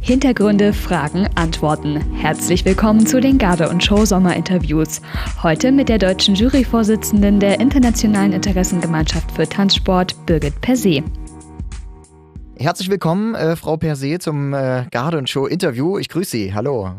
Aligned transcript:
Hintergründe, 0.00 0.72
Fragen, 0.72 1.28
Antworten. 1.34 1.96
Herzlich 2.14 2.64
willkommen 2.64 3.06
zu 3.06 3.20
den 3.20 3.36
Garde 3.36 3.68
und 3.68 3.84
Show 3.84 4.06
Sommerinterviews. 4.06 5.02
Heute 5.42 5.70
mit 5.70 5.88
der 5.90 5.98
deutschen 5.98 6.34
Juryvorsitzenden 6.34 7.40
der 7.40 7.60
Internationalen 7.60 8.32
Interessengemeinschaft 8.32 9.30
für 9.32 9.46
Tanzsport, 9.46 10.14
Birgit 10.24 10.60
Perse. 10.60 11.02
Herzlich 12.56 12.88
willkommen, 12.88 13.34
äh, 13.34 13.54
Frau 13.54 13.76
Perse, 13.76 14.18
zum 14.18 14.54
äh, 14.54 14.86
Garde 14.90 15.18
und 15.18 15.28
Show 15.28 15.46
Interview. 15.46 15.98
Ich 15.98 16.08
grüße 16.08 16.30
Sie. 16.30 16.54
Hallo. 16.54 16.90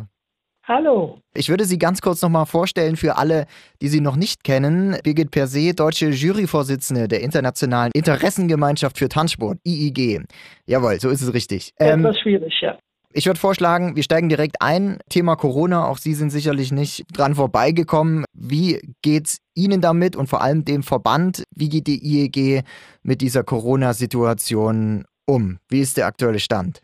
Hallo. 0.70 1.18
Ich 1.34 1.50
würde 1.50 1.66
Sie 1.66 1.80
ganz 1.80 2.00
kurz 2.00 2.22
nochmal 2.22 2.46
vorstellen 2.46 2.96
für 2.96 3.18
alle, 3.18 3.48
die 3.82 3.88
Sie 3.88 4.02
noch 4.02 4.16
nicht 4.16 4.44
kennen. 4.44 4.96
Birgit 5.04 5.32
Perse, 5.32 5.74
deutsche 5.74 6.10
Juryvorsitzende 6.10 7.08
der 7.08 7.22
Internationalen 7.22 7.92
Interessengemeinschaft 7.96 9.00
für 9.00 9.10
Tanzsport, 9.10 9.58
IIG. 9.66 10.26
Jawohl, 10.68 11.00
so 11.00 11.10
ist 11.10 11.24
es 11.24 11.34
richtig. 11.34 11.74
Ähm, 11.80 12.02
Etwas 12.02 12.20
schwierig, 12.20 12.54
ja. 12.62 12.78
Ich 13.12 13.26
würde 13.26 13.40
vorschlagen, 13.40 13.96
wir 13.96 14.04
steigen 14.04 14.30
direkt 14.30 14.62
ein. 14.62 15.00
Thema 15.10 15.36
Corona, 15.36 15.88
auch 15.88 15.98
Sie 15.98 16.14
sind 16.14 16.30
sicherlich 16.30 16.72
nicht 16.72 17.04
dran 17.12 17.34
vorbeigekommen. 17.34 18.26
Wie 18.34 18.80
geht's 19.02 19.40
Ihnen 19.56 19.82
damit 19.82 20.16
und 20.16 20.28
vor 20.28 20.44
allem 20.44 20.66
dem 20.66 20.84
Verband? 20.84 21.46
Wie 21.56 21.70
geht 21.70 21.88
die 21.88 21.98
IEG 22.06 22.64
mit 23.02 23.22
dieser 23.22 23.44
Corona-Situation 23.44 25.06
um? 25.26 25.58
Wie 25.68 25.80
ist 25.80 25.98
der 25.98 26.06
aktuelle 26.06 26.38
Stand? 26.38 26.82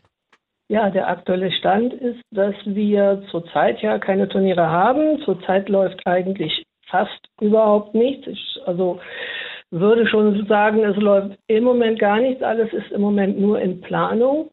Ja, 0.68 0.90
der 0.90 1.08
aktuelle 1.08 1.52
Stand 1.52 1.92
ist, 1.94 2.20
dass 2.32 2.54
wir 2.64 3.22
zurzeit 3.30 3.80
ja 3.82 3.98
keine 3.98 4.28
Turniere 4.28 4.68
haben. 4.68 5.20
Zurzeit 5.24 5.68
läuft 5.68 6.04
eigentlich 6.06 6.64
fast 6.88 7.28
überhaupt 7.40 7.94
nichts. 7.94 8.26
Ich, 8.26 8.58
also 8.66 9.00
würde 9.70 10.08
schon 10.08 10.46
sagen, 10.46 10.84
es 10.84 10.96
läuft 10.96 11.38
im 11.46 11.64
Moment 11.64 11.98
gar 11.98 12.20
nichts. 12.20 12.42
Alles 12.42 12.72
ist 12.72 12.90
im 12.90 13.00
Moment 13.00 13.38
nur 13.38 13.60
in 13.60 13.80
Planung. 13.80 14.50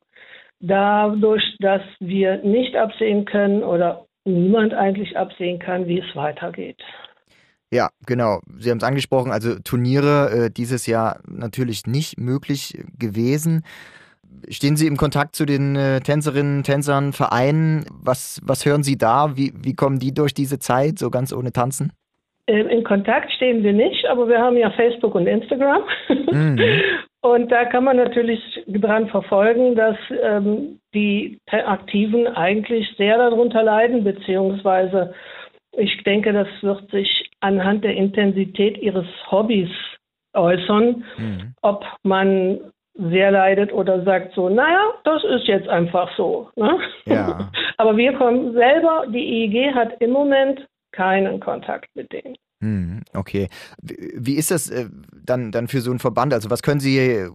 Dadurch, 0.59 1.43
dass 1.59 1.81
wir 1.99 2.37
nicht 2.37 2.75
absehen 2.75 3.25
können 3.25 3.63
oder 3.63 4.05
niemand 4.23 4.73
eigentlich 4.73 5.17
absehen 5.17 5.59
kann, 5.59 5.87
wie 5.87 5.99
es 5.99 6.15
weitergeht. 6.15 6.81
Ja, 7.71 7.89
genau. 8.05 8.39
Sie 8.59 8.69
haben 8.69 8.77
es 8.77 8.83
angesprochen, 8.83 9.31
also 9.31 9.57
Turniere 9.59 10.29
äh, 10.45 10.51
dieses 10.51 10.85
Jahr 10.85 11.21
natürlich 11.27 11.87
nicht 11.87 12.19
möglich 12.19 12.77
gewesen. 12.99 13.63
Stehen 14.49 14.75
Sie 14.75 14.87
im 14.87 14.97
Kontakt 14.97 15.35
zu 15.35 15.45
den 15.45 15.75
äh, 15.75 15.99
Tänzerinnen, 16.01 16.63
Tänzern, 16.63 17.13
Vereinen? 17.13 17.85
Was, 18.03 18.41
was 18.43 18.65
hören 18.65 18.83
Sie 18.83 18.97
da? 18.97 19.35
Wie, 19.35 19.53
wie 19.55 19.75
kommen 19.75 19.99
die 19.99 20.13
durch 20.13 20.33
diese 20.33 20.59
Zeit, 20.59 20.99
so 20.99 21.09
ganz 21.09 21.33
ohne 21.33 21.51
Tanzen? 21.51 21.91
Ähm, 22.47 22.67
in 22.67 22.83
Kontakt 22.83 23.31
stehen 23.31 23.63
wir 23.63 23.73
nicht, 23.73 24.05
aber 24.05 24.27
wir 24.27 24.39
haben 24.39 24.57
ja 24.57 24.69
Facebook 24.71 25.15
und 25.15 25.27
Instagram. 25.27 25.83
Mhm. 26.31 26.59
Und 27.23 27.53
da 27.53 27.63
kann 27.63 27.85
man 27.85 27.95
natürlich 27.95 28.41
dran 28.67 29.07
verfolgen, 29.07 29.75
dass 29.75 29.95
ähm, 30.21 30.81
die 30.93 31.39
Aktiven 31.49 32.27
eigentlich 32.27 32.85
sehr 32.97 33.17
darunter 33.17 33.63
leiden, 33.63 34.03
beziehungsweise 34.03 35.13
ich 35.77 36.03
denke, 36.03 36.33
das 36.33 36.49
wird 36.61 36.91
sich 36.91 37.31
anhand 37.39 37.85
der 37.85 37.95
Intensität 37.95 38.77
ihres 38.77 39.07
Hobbys 39.31 39.69
äußern, 40.33 41.05
mhm. 41.17 41.55
ob 41.61 41.85
man 42.03 42.59
sehr 42.95 43.31
leidet 43.31 43.73
oder 43.73 44.03
sagt 44.03 44.33
so, 44.35 44.49
naja, 44.49 44.93
das 45.03 45.23
ist 45.23 45.47
jetzt 45.47 45.67
einfach 45.67 46.09
so. 46.15 46.49
Ne? 46.55 46.79
Ja. 47.05 47.51
Aber 47.77 47.97
wir 47.97 48.13
kommen 48.13 48.53
selber, 48.53 49.05
die 49.07 49.45
IEG 49.45 49.73
hat 49.73 49.99
im 49.99 50.11
Moment 50.11 50.67
keinen 50.91 51.39
Kontakt 51.39 51.89
mit 51.95 52.11
denen. 52.11 52.35
Hm, 52.61 53.01
okay. 53.13 53.49
Wie 53.81 54.35
ist 54.35 54.51
das 54.51 54.69
äh, 54.69 54.85
dann, 55.25 55.51
dann 55.51 55.67
für 55.67 55.81
so 55.81 55.89
einen 55.89 55.99
Verband? 55.99 56.33
Also 56.33 56.49
was 56.49 56.61
können 56.61 56.79
Sie 56.79 57.27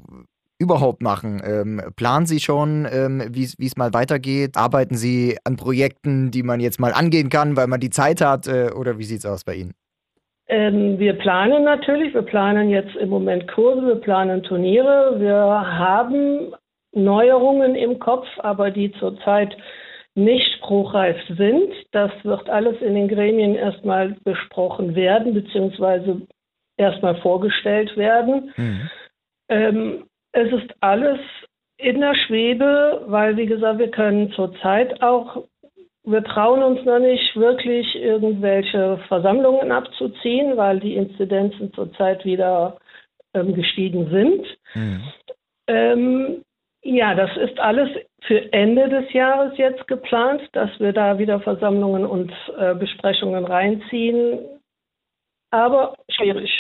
überhaupt 0.59 1.03
machen? 1.03 1.41
Ähm, 1.45 1.83
planen 1.97 2.27
Sie 2.27 2.41
schon, 2.41 2.87
ähm, 2.91 3.23
wie 3.31 3.45
es 3.45 3.77
mal 3.77 3.93
weitergeht? 3.93 4.57
Arbeiten 4.57 4.97
Sie 4.97 5.39
an 5.45 5.57
Projekten, 5.57 6.31
die 6.31 6.43
man 6.43 6.61
jetzt 6.61 6.81
mal 6.81 6.93
angehen 6.93 7.29
kann, 7.29 7.57
weil 7.57 7.67
man 7.67 7.81
die 7.81 7.91
Zeit 7.91 8.21
hat? 8.21 8.47
Äh, 8.47 8.71
oder 8.75 8.99
wie 8.99 9.05
sieht 9.05 9.19
es 9.19 9.27
aus 9.27 9.45
bei 9.45 9.55
Ihnen? 9.55 9.75
Ähm, 10.49 10.99
wir 10.99 11.13
planen 11.15 11.65
natürlich. 11.65 12.15
Wir 12.15 12.23
planen 12.23 12.71
jetzt 12.71 12.97
im 12.97 13.11
Moment 13.11 13.49
Kurse, 13.49 13.87
wir 13.87 14.01
planen 14.01 14.43
Turniere. 14.43 15.21
Wir 15.21 15.35
haben 15.35 16.55
Neuerungen 16.93 17.75
im 17.75 17.99
Kopf, 17.99 18.27
aber 18.39 18.71
die 18.71 18.93
zurzeit 18.93 19.57
nicht 20.15 20.51
spruchreif 20.57 21.17
sind. 21.29 21.73
Das 21.93 22.11
wird 22.25 22.49
alles 22.49 22.81
in 22.81 22.95
den 22.95 23.09
Gremien 23.09 23.55
erstmal 23.55 24.17
besprochen 24.25 24.95
werden, 24.95 25.35
beziehungsweise 25.35 26.23
erstmal 26.77 27.17
vorgestellt 27.21 27.97
werden. 27.97 28.53
Mhm. 28.57 28.91
Ähm, 29.49 30.05
es 30.33 30.53
ist 30.53 30.75
alles 30.81 31.21
in 31.77 32.01
der 32.01 32.15
Schwebe, 32.15 33.05
weil, 33.07 33.37
wie 33.37 33.47
gesagt, 33.47 33.79
wir 33.79 33.91
können 33.91 34.33
zurzeit 34.33 35.01
auch, 35.03 35.45
wir 36.11 36.25
trauen 36.25 36.63
uns 36.63 36.85
noch 36.85 36.99
nicht 36.99 37.37
wirklich 37.37 37.95
irgendwelche 37.95 38.99
Versammlungen 39.09 39.71
abzuziehen, 39.71 40.57
weil 40.57 40.81
die 40.81 40.95
Inzidenzen 40.95 41.73
zurzeit 41.75 42.25
wieder 42.25 42.79
ähm, 43.35 43.55
gestiegen 43.55 44.09
sind. 44.11 44.47
Mhm. 44.75 45.13
Ähm, 45.67 46.45
ja, 46.83 47.15
das 47.15 47.31
ist 47.37 47.59
alles 47.59 47.91
für 48.23 48.53
Ende 48.53 48.89
des 48.89 49.13
Jahres 49.13 49.57
jetzt 49.59 49.87
geplant, 49.87 50.43
dass 50.53 50.71
wir 50.79 50.93
da 50.93 51.19
wieder 51.19 51.41
Versammlungen 51.41 52.07
und 52.07 52.33
äh, 52.57 52.75
Besprechungen 52.75 53.45
reinziehen. 53.45 54.41
Aber 55.51 55.95
schwierig. 56.09 56.51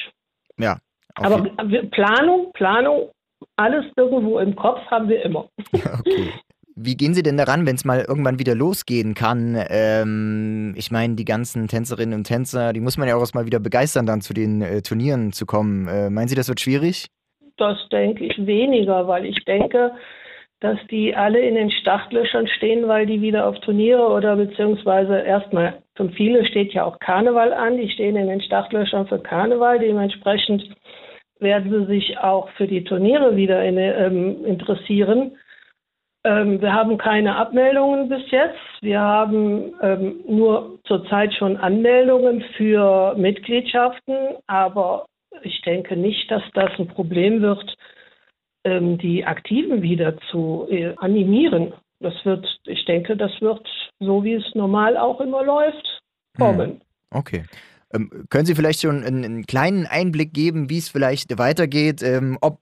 Ja. 0.58 0.78
Aber 1.14 1.42
Planung, 1.90 2.52
Planung, 2.52 3.10
alles 3.56 3.86
irgendwo 3.96 4.38
im 4.38 4.54
Kopf 4.54 4.80
haben 4.90 5.08
wir 5.08 5.22
immer. 5.24 5.48
Okay. 6.00 6.32
Wie 6.80 6.96
gehen 6.96 7.12
Sie 7.12 7.24
denn 7.24 7.36
daran, 7.36 7.66
wenn 7.66 7.74
es 7.74 7.84
mal 7.84 8.04
irgendwann 8.06 8.38
wieder 8.38 8.54
losgehen 8.54 9.14
kann? 9.14 9.60
Ähm, 9.68 10.74
ich 10.76 10.92
meine, 10.92 11.16
die 11.16 11.24
ganzen 11.24 11.66
Tänzerinnen 11.66 12.14
und 12.14 12.24
Tänzer, 12.24 12.72
die 12.72 12.80
muss 12.80 12.96
man 12.96 13.08
ja 13.08 13.16
auch 13.16 13.20
erstmal 13.20 13.46
wieder 13.46 13.58
begeistern, 13.58 14.06
dann 14.06 14.20
zu 14.20 14.32
den 14.32 14.62
äh, 14.62 14.80
Turnieren 14.82 15.32
zu 15.32 15.44
kommen. 15.44 15.88
Äh, 15.88 16.08
meinen 16.08 16.28
Sie, 16.28 16.36
das 16.36 16.48
wird 16.48 16.60
schwierig? 16.60 17.08
Das 17.56 17.76
denke 17.90 18.24
ich 18.26 18.46
weniger, 18.46 19.08
weil 19.08 19.26
ich 19.26 19.44
denke, 19.44 19.90
dass 20.60 20.78
die 20.88 21.16
alle 21.16 21.40
in 21.40 21.56
den 21.56 21.72
Startlöchern 21.72 22.46
stehen, 22.46 22.86
weil 22.86 23.06
die 23.06 23.20
wieder 23.20 23.48
auf 23.48 23.58
Turniere 23.60 24.06
oder 24.08 24.36
beziehungsweise 24.36 25.18
erstmal, 25.18 25.82
für 25.96 26.08
viele 26.10 26.46
steht 26.46 26.72
ja 26.74 26.84
auch 26.84 27.00
Karneval 27.00 27.52
an, 27.52 27.76
die 27.76 27.90
stehen 27.90 28.14
in 28.14 28.28
den 28.28 28.40
Startlöchern 28.40 29.08
für 29.08 29.18
Karneval, 29.18 29.80
dementsprechend 29.80 30.62
werden 31.40 31.72
sie 31.72 31.86
sich 31.86 32.18
auch 32.18 32.48
für 32.50 32.68
die 32.68 32.84
Turniere 32.84 33.34
wieder 33.34 33.64
in, 33.64 33.78
ähm, 33.78 34.44
interessieren. 34.44 35.32
Ähm, 36.28 36.60
wir 36.60 36.74
haben 36.74 36.98
keine 36.98 37.36
Abmeldungen 37.36 38.10
bis 38.10 38.30
jetzt. 38.30 38.58
Wir 38.82 39.00
haben 39.00 39.72
ähm, 39.80 40.20
nur 40.28 40.78
zurzeit 40.84 41.32
schon 41.32 41.56
Anmeldungen 41.56 42.42
für 42.58 43.14
Mitgliedschaften, 43.16 44.36
aber 44.46 45.06
ich 45.42 45.62
denke 45.62 45.96
nicht, 45.96 46.30
dass 46.30 46.42
das 46.52 46.70
ein 46.78 46.88
Problem 46.88 47.40
wird, 47.40 47.74
ähm, 48.64 48.98
die 48.98 49.24
Aktiven 49.24 49.80
wieder 49.80 50.18
zu 50.30 50.66
äh, 50.68 50.92
animieren. 50.98 51.72
Das 52.00 52.14
wird, 52.24 52.46
ich 52.66 52.84
denke, 52.84 53.16
das 53.16 53.32
wird 53.40 53.66
so 53.98 54.22
wie 54.22 54.34
es 54.34 54.54
normal 54.54 54.98
auch 54.98 55.22
immer 55.22 55.42
läuft, 55.42 56.02
kommen. 56.36 56.72
Hm. 56.72 56.80
Okay. 57.10 57.44
Ähm, 57.92 58.26
können 58.28 58.46
Sie 58.46 58.54
vielleicht 58.54 58.82
schon 58.82 59.02
einen, 59.02 59.24
einen, 59.24 59.46
kleinen 59.46 59.86
Einblick 59.86 60.34
geben, 60.34 60.68
wie 60.68 60.78
es 60.78 60.88
vielleicht 60.88 61.38
weitergeht, 61.38 62.02
ähm, 62.02 62.38
ob 62.40 62.58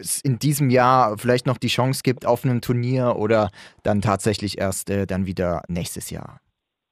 es 0.00 0.20
in 0.20 0.38
diesem 0.38 0.70
Jahr 0.70 1.16
vielleicht 1.18 1.46
noch 1.46 1.58
die 1.58 1.68
Chance 1.68 2.02
gibt 2.02 2.26
auf 2.26 2.44
einem 2.44 2.60
Turnier 2.60 3.16
oder 3.16 3.50
dann 3.82 4.00
tatsächlich 4.00 4.58
erst 4.58 4.90
äh, 4.90 5.06
dann 5.06 5.26
wieder 5.26 5.62
nächstes 5.68 6.10
Jahr? 6.10 6.40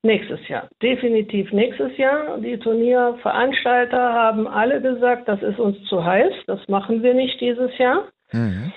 Nächstes 0.03 0.47
Jahr, 0.49 0.69
definitiv 0.83 1.51
nächstes 1.51 1.97
Jahr. 1.97 2.39
Die 2.39 2.59
Turnierveranstalter 2.59 4.13
haben 4.13 4.47
alle 4.47 4.83
gesagt, 4.83 5.27
das 5.29 5.43
ist 5.43 5.59
uns 5.59 5.83
zu 5.89 6.05
heiß, 6.05 6.33
das 6.47 6.61
machen 6.69 7.03
wir 7.03 7.15
nicht 7.15 7.41
dieses 7.41 7.77
Jahr. 7.79 8.09
Mhm. 8.31 8.73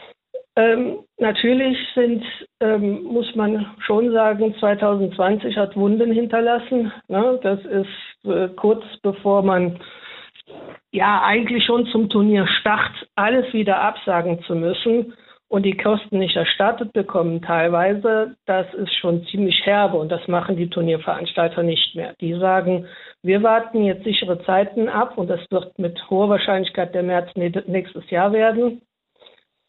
Ähm, 0.57 1.03
natürlich 1.19 1.78
sind, 1.94 2.23
ähm, 2.62 3.04
muss 3.04 3.36
man 3.36 3.75
schon 3.86 4.12
sagen, 4.12 4.56
2020 4.59 5.56
hat 5.56 5.75
Wunden 5.75 6.12
hinterlassen. 6.12 6.92
Ne? 7.07 7.39
Das 7.44 7.63
ist 7.63 8.25
äh, 8.25 8.50
kurz 8.56 8.83
bevor 9.04 9.44
man 9.44 9.80
ja 10.92 11.21
eigentlich 11.24 11.63
schon 11.63 11.86
zum 11.88 12.09
Turnierstart 12.09 13.07
alles 13.13 13.54
wieder 13.54 13.81
absagen 13.81 14.42
zu 14.48 14.56
müssen 14.56 15.13
und 15.48 15.62
die 15.62 15.77
Kosten 15.77 16.18
nicht 16.18 16.36
erstattet 16.36 16.92
bekommen 16.92 17.44
teilweise, 17.44 18.36
das 18.48 18.65
ist 18.74 18.94
schon 18.95 19.27
ziemlich 19.27 19.63
herbe 19.63 19.98
und 19.98 20.12
das 20.12 20.27
machen 20.27 20.57
die 20.57 20.71
Turnierveranstalter 20.71 21.62
nicht 21.62 21.95
mehr. 21.95 22.15
Die 22.19 22.33
sagen, 22.33 22.88
wir 23.21 23.44
warten 23.44 23.83
jetzt 23.83 24.06
sichere 24.06 24.44
Zeiten 24.44 24.89
ab 24.89 25.19
und 25.19 25.30
das 25.30 25.42
wird 25.51 25.77
mit 25.77 26.01
hoher 26.10 26.30
Wahrscheinlichkeit 26.30 26.95
der 26.95 27.03
März 27.03 27.30
nächstes 27.36 28.10
Jahr 28.10 28.33
werden 28.33 28.81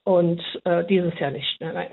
und 0.08 0.40
äh, 0.64 0.86
dieses 0.86 1.12
Jahr 1.18 1.30
nicht 1.30 1.60
mehr, 1.60 1.74
nein. 1.74 1.90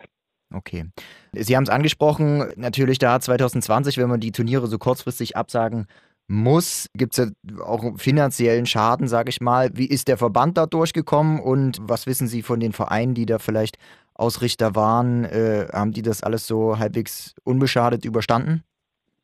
Okay. 0.54 0.86
Sie 1.34 1.56
haben 1.58 1.64
es 1.64 1.70
angesprochen, 1.70 2.46
natürlich 2.56 2.98
da 2.98 3.20
2020, 3.20 3.98
wenn 3.98 4.08
man 4.08 4.22
die 4.22 4.32
Turniere 4.32 4.68
so 4.68 4.78
kurzfristig 4.78 5.36
absagen 5.36 5.88
muss, 6.28 6.90
gibt 6.96 7.18
es 7.18 7.26
ja 7.26 7.62
auch 7.62 7.84
finanziellen 7.98 8.66
Schaden, 8.68 9.08
sage 9.08 9.30
ich 9.30 9.42
mal. 9.42 9.70
Wie 9.74 9.88
ist 9.88 10.08
der 10.08 10.18
Verband 10.18 10.58
da 10.58 10.66
durchgekommen 10.66 11.42
und 11.42 11.78
was 11.82 12.08
wissen 12.08 12.28
Sie 12.28 12.42
von 12.42 12.62
den 12.62 12.72
Vereinen, 12.72 13.16
die 13.16 13.26
da 13.26 13.38
vielleicht 13.38 13.78
Ausrichter 14.14 14.76
waren, 14.76 15.26
äh, 15.26 15.68
haben 15.74 15.92
die 15.92 16.02
das 16.02 16.24
alles 16.24 16.48
so 16.48 16.80
halbwegs 16.80 17.36
unbeschadet 17.44 18.06
überstanden? 18.06 18.64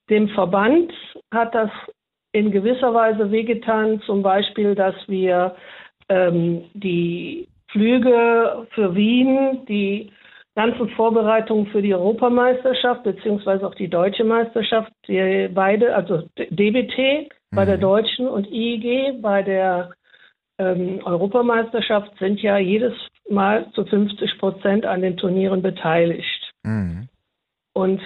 Dem 0.09 0.27
Verband 0.27 0.91
hat 1.33 1.55
das 1.55 1.69
in 2.33 2.51
gewisser 2.51 2.93
Weise 2.93 3.31
wehgetan, 3.31 4.01
zum 4.05 4.21
Beispiel, 4.21 4.75
dass 4.75 4.95
wir 5.07 5.55
ähm, 6.09 6.65
die 6.73 7.47
Flüge 7.71 8.67
für 8.73 8.95
Wien, 8.95 9.65
die 9.67 10.11
ganzen 10.55 10.89
Vorbereitungen 10.89 11.67
für 11.67 11.81
die 11.81 11.93
Europameisterschaft 11.93 13.03
beziehungsweise 13.03 13.65
auch 13.65 13.75
die 13.75 13.87
deutsche 13.87 14.23
Meisterschaft, 14.23 14.91
die 15.07 15.49
beide, 15.53 15.95
also 15.95 16.23
DBT 16.37 17.29
bei 17.51 17.65
der 17.65 17.77
mhm. 17.77 17.81
deutschen 17.81 18.27
und 18.27 18.47
IEG 18.51 19.21
bei 19.21 19.41
der 19.41 19.91
ähm, 20.57 20.99
Europameisterschaft 21.03 22.11
sind 22.19 22.41
ja 22.41 22.57
jedes 22.57 22.93
Mal 23.29 23.71
zu 23.73 23.85
50 23.85 24.37
Prozent 24.39 24.85
an 24.85 25.01
den 25.01 25.17
Turnieren 25.17 25.61
beteiligt. 25.61 26.53
Mhm. 26.63 27.07
Und 27.73 28.01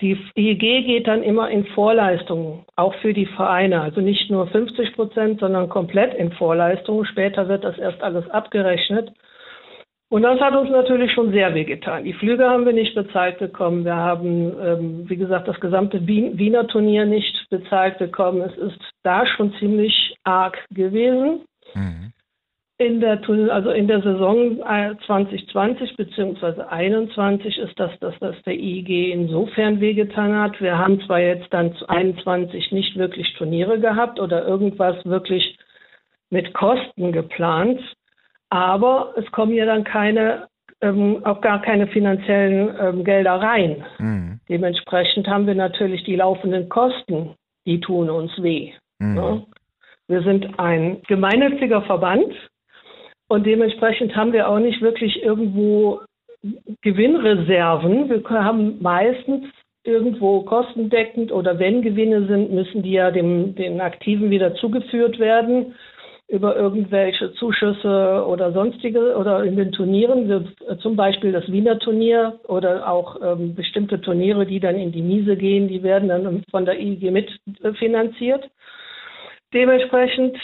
die 0.00 0.18
IEG 0.36 0.86
geht 0.86 1.06
dann 1.06 1.22
immer 1.22 1.50
in 1.50 1.66
Vorleistungen, 1.66 2.64
auch 2.76 2.94
für 2.96 3.12
die 3.12 3.26
Vereine. 3.26 3.80
Also 3.80 4.00
nicht 4.00 4.30
nur 4.30 4.46
50 4.48 4.94
Prozent, 4.94 5.40
sondern 5.40 5.68
komplett 5.68 6.14
in 6.14 6.32
Vorleistungen. 6.32 7.06
Später 7.06 7.48
wird 7.48 7.64
das 7.64 7.78
erst 7.78 8.02
alles 8.02 8.28
abgerechnet. 8.30 9.12
Und 10.10 10.22
das 10.22 10.38
hat 10.40 10.54
uns 10.54 10.70
natürlich 10.70 11.12
schon 11.12 11.32
sehr 11.32 11.54
wehgetan. 11.54 12.04
Die 12.04 12.12
Flüge 12.12 12.48
haben 12.48 12.66
wir 12.66 12.72
nicht 12.72 12.94
bezahlt 12.94 13.38
bekommen. 13.38 13.84
Wir 13.84 13.96
haben, 13.96 14.52
ähm, 14.62 15.04
wie 15.08 15.16
gesagt, 15.16 15.48
das 15.48 15.58
gesamte 15.58 16.06
Wiener 16.06 16.68
Turnier 16.68 17.04
nicht 17.04 17.48
bezahlt 17.50 17.98
bekommen. 17.98 18.42
Es 18.42 18.56
ist 18.56 18.78
da 19.02 19.26
schon 19.26 19.52
ziemlich 19.54 20.14
arg 20.22 20.56
gewesen. 20.70 21.40
Mhm. 21.74 22.03
In 22.84 23.00
der, 23.00 23.18
also 23.50 23.70
in 23.70 23.88
der 23.88 24.02
Saison 24.02 24.58
2020 24.58 25.96
bzw. 25.96 26.34
2021 26.38 27.56
ist 27.56 27.80
das, 27.80 27.90
dass 28.00 28.14
das 28.20 28.36
der 28.42 28.52
IEG 28.52 29.10
insofern 29.10 29.80
wehgetan 29.80 30.38
hat. 30.38 30.60
Wir 30.60 30.76
haben 30.76 31.00
zwar 31.06 31.18
jetzt 31.18 31.50
dann 31.50 31.74
zu 31.76 31.88
21 31.88 32.72
nicht 32.72 32.98
wirklich 32.98 33.32
Turniere 33.38 33.80
gehabt 33.80 34.20
oder 34.20 34.46
irgendwas 34.46 35.02
wirklich 35.06 35.56
mit 36.28 36.52
Kosten 36.52 37.12
geplant, 37.12 37.80
aber 38.50 39.14
es 39.16 39.24
kommen 39.32 39.54
ja 39.54 39.64
dann 39.64 39.84
keine, 39.84 40.48
ähm, 40.82 41.24
auch 41.24 41.40
gar 41.40 41.62
keine 41.62 41.86
finanziellen 41.86 42.76
ähm, 42.78 43.02
Gelder 43.02 43.36
rein. 43.36 43.82
Mhm. 43.98 44.40
Dementsprechend 44.50 45.26
haben 45.26 45.46
wir 45.46 45.54
natürlich 45.54 46.04
die 46.04 46.16
laufenden 46.16 46.68
Kosten, 46.68 47.34
die 47.64 47.80
tun 47.80 48.10
uns 48.10 48.30
weh. 48.42 48.72
Mhm. 48.98 49.14
Ne? 49.14 49.46
Wir 50.06 50.22
sind 50.22 50.58
ein 50.58 51.00
gemeinnütziger 51.08 51.80
Verband 51.80 52.34
und 53.34 53.44
dementsprechend 53.44 54.14
haben 54.14 54.32
wir 54.32 54.48
auch 54.48 54.60
nicht 54.60 54.80
wirklich 54.80 55.22
irgendwo 55.22 56.00
Gewinnreserven. 56.82 58.08
Wir 58.08 58.44
haben 58.44 58.80
meistens 58.80 59.46
irgendwo 59.82 60.42
kostendeckend 60.42 61.32
oder 61.32 61.58
wenn 61.58 61.82
Gewinne 61.82 62.26
sind, 62.26 62.52
müssen 62.52 62.82
die 62.82 62.92
ja 62.92 63.10
dem, 63.10 63.54
den 63.54 63.80
Aktiven 63.80 64.30
wieder 64.30 64.54
zugeführt 64.54 65.18
werden 65.18 65.74
über 66.28 66.56
irgendwelche 66.56 67.32
Zuschüsse 67.34 68.24
oder 68.26 68.52
sonstige 68.52 69.14
oder 69.16 69.44
in 69.44 69.56
den 69.56 69.72
Turnieren, 69.72 70.54
zum 70.80 70.96
Beispiel 70.96 71.32
das 71.32 71.50
Wiener 71.52 71.78
Turnier 71.78 72.40
oder 72.48 72.88
auch 72.88 73.20
ähm, 73.22 73.54
bestimmte 73.54 74.00
Turniere, 74.00 74.46
die 74.46 74.58
dann 74.58 74.76
in 74.76 74.90
die 74.90 75.02
Miese 75.02 75.36
gehen, 75.36 75.68
die 75.68 75.82
werden 75.82 76.08
dann 76.08 76.42
von 76.50 76.64
der 76.64 76.80
IG 76.80 77.10
mitfinanziert. 77.10 78.48
Dementsprechend 79.52 80.38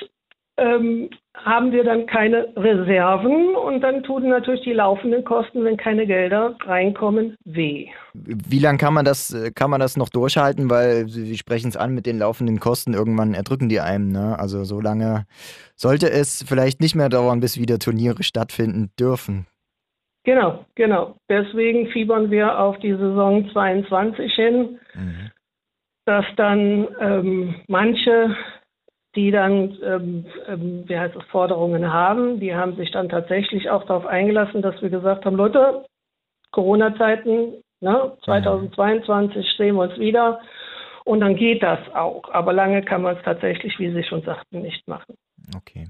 ähm, 0.61 1.11
haben 1.35 1.73
wir 1.73 1.85
dann 1.85 2.07
keine 2.07 2.49
Reserven 2.57 3.55
und 3.55 3.81
dann 3.81 4.03
tun 4.03 4.29
natürlich 4.29 4.63
die 4.63 4.73
laufenden 4.73 5.25
Kosten, 5.25 5.65
wenn 5.65 5.77
keine 5.77 6.07
Gelder 6.07 6.57
reinkommen, 6.65 7.37
weh. 7.45 7.89
Wie 8.13 8.59
lange 8.59 8.79
kann 8.79 8.93
man 8.93 9.05
das, 9.05 9.35
kann 9.55 9.71
man 9.71 9.81
das 9.81 9.97
noch 9.97 10.11
durchhalten? 10.11 10.69
Weil 10.69 11.09
Sie 11.09 11.37
sprechen 11.39 11.69
es 11.69 11.77
an 11.77 11.95
mit 11.95 12.05
den 12.07 12.19
laufenden 12.19 12.61
Kosten, 12.61 12.95
irgendwann 12.95 13.35
erdrücken 13.35 13.69
die 13.69 13.81
einem. 13.81 14.13
Ne? 14.13 14.39
Also 14.39 14.65
so 14.65 14.81
lange 14.81 15.27
sollte 15.77 16.11
es 16.11 16.45
vielleicht 16.47 16.81
nicht 16.81 16.95
mehr 16.95 17.09
dauern, 17.09 17.41
bis 17.41 17.59
wieder 17.59 17.79
Turniere 17.79 18.23
stattfinden 18.23 18.91
dürfen. 18.99 19.47
Genau, 20.25 20.67
genau. 20.75 21.17
Deswegen 21.31 21.89
fiebern 21.89 22.31
wir 22.31 22.59
auf 22.59 22.79
die 22.81 22.93
Saison 22.93 23.49
22 23.53 24.33
hin, 24.35 24.79
mhm. 24.95 25.31
dass 26.05 26.27
dann 26.37 26.89
ähm, 27.01 27.55
manche 27.69 28.37
die 29.17 29.31
dann, 29.31 29.77
ähm, 29.83 30.27
ähm, 30.47 30.85
wie 30.87 30.99
heißt 30.99 31.17
es, 31.17 31.25
Forderungen 31.27 31.93
haben. 31.93 32.39
Die 32.39 32.55
haben 32.55 32.77
sich 32.77 32.91
dann 32.93 33.09
tatsächlich 33.09 33.69
auch 33.71 33.85
darauf 33.85 34.07
eingelassen, 34.07 34.63
dass 34.63 34.81
wir 34.83 34.91
gesagt 34.91 35.25
haben, 35.25 35.37
Leute, 35.37 35.85
Corona-Zeiten, 36.53 37.55
ne, 37.81 38.13
2022 38.25 39.37
mhm. 39.37 39.57
sehen 39.57 39.75
wir 39.77 39.83
uns 39.83 39.99
wieder. 39.99 40.41
Und 41.05 41.21
dann 41.21 41.35
geht 41.35 41.63
das 41.63 41.81
auch. 41.95 42.23
Aber 42.33 42.53
lange 42.53 42.83
kann 42.83 43.03
man 43.03 43.17
es 43.17 43.23
tatsächlich, 43.25 43.79
wie 43.79 43.93
Sie 43.93 44.05
schon 44.05 44.23
sagten, 44.23 44.63
nicht 44.63 44.87
machen. 44.87 45.15
Okay. 45.57 45.89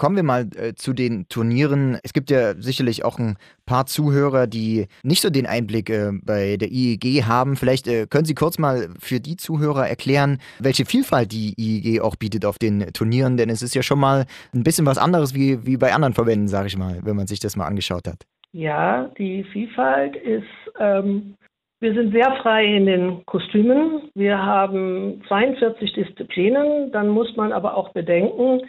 Kommen 0.00 0.16
wir 0.16 0.22
mal 0.22 0.48
äh, 0.56 0.72
zu 0.76 0.94
den 0.94 1.28
Turnieren. 1.28 1.98
Es 2.02 2.14
gibt 2.14 2.30
ja 2.30 2.54
sicherlich 2.54 3.04
auch 3.04 3.18
ein 3.18 3.36
paar 3.66 3.84
Zuhörer, 3.84 4.46
die 4.46 4.86
nicht 5.02 5.20
so 5.20 5.28
den 5.28 5.44
Einblick 5.44 5.90
äh, 5.90 6.12
bei 6.24 6.56
der 6.56 6.72
IEG 6.72 7.24
haben. 7.24 7.54
Vielleicht 7.54 7.86
äh, 7.86 8.06
können 8.06 8.24
Sie 8.24 8.34
kurz 8.34 8.58
mal 8.58 8.88
für 8.98 9.20
die 9.20 9.36
Zuhörer 9.36 9.86
erklären, 9.86 10.38
welche 10.58 10.86
Vielfalt 10.86 11.32
die 11.32 11.52
IEG 11.54 12.00
auch 12.00 12.16
bietet 12.16 12.46
auf 12.46 12.56
den 12.56 12.94
Turnieren, 12.94 13.36
denn 13.36 13.50
es 13.50 13.60
ist 13.60 13.74
ja 13.74 13.82
schon 13.82 14.00
mal 14.00 14.24
ein 14.54 14.62
bisschen 14.62 14.86
was 14.86 14.96
anderes 14.96 15.34
wie, 15.34 15.66
wie 15.66 15.76
bei 15.76 15.92
anderen 15.92 16.14
Verbänden, 16.14 16.48
sage 16.48 16.68
ich 16.68 16.78
mal, 16.78 17.00
wenn 17.04 17.16
man 17.16 17.26
sich 17.26 17.38
das 17.38 17.54
mal 17.54 17.66
angeschaut 17.66 18.08
hat. 18.08 18.24
Ja, 18.52 19.10
die 19.18 19.44
Vielfalt 19.52 20.16
ist 20.16 20.48
ähm, 20.78 21.34
wir 21.82 21.94
sind 21.94 22.12
sehr 22.12 22.36
frei 22.42 22.64
in 22.64 22.84
den 22.84 23.24
Kostümen. 23.24 24.10
Wir 24.14 24.36
haben 24.36 25.22
42 25.28 25.94
Disziplinen. 25.94 26.92
Dann 26.92 27.08
muss 27.08 27.34
man 27.36 27.52
aber 27.52 27.74
auch 27.74 27.88
bedenken, 27.94 28.60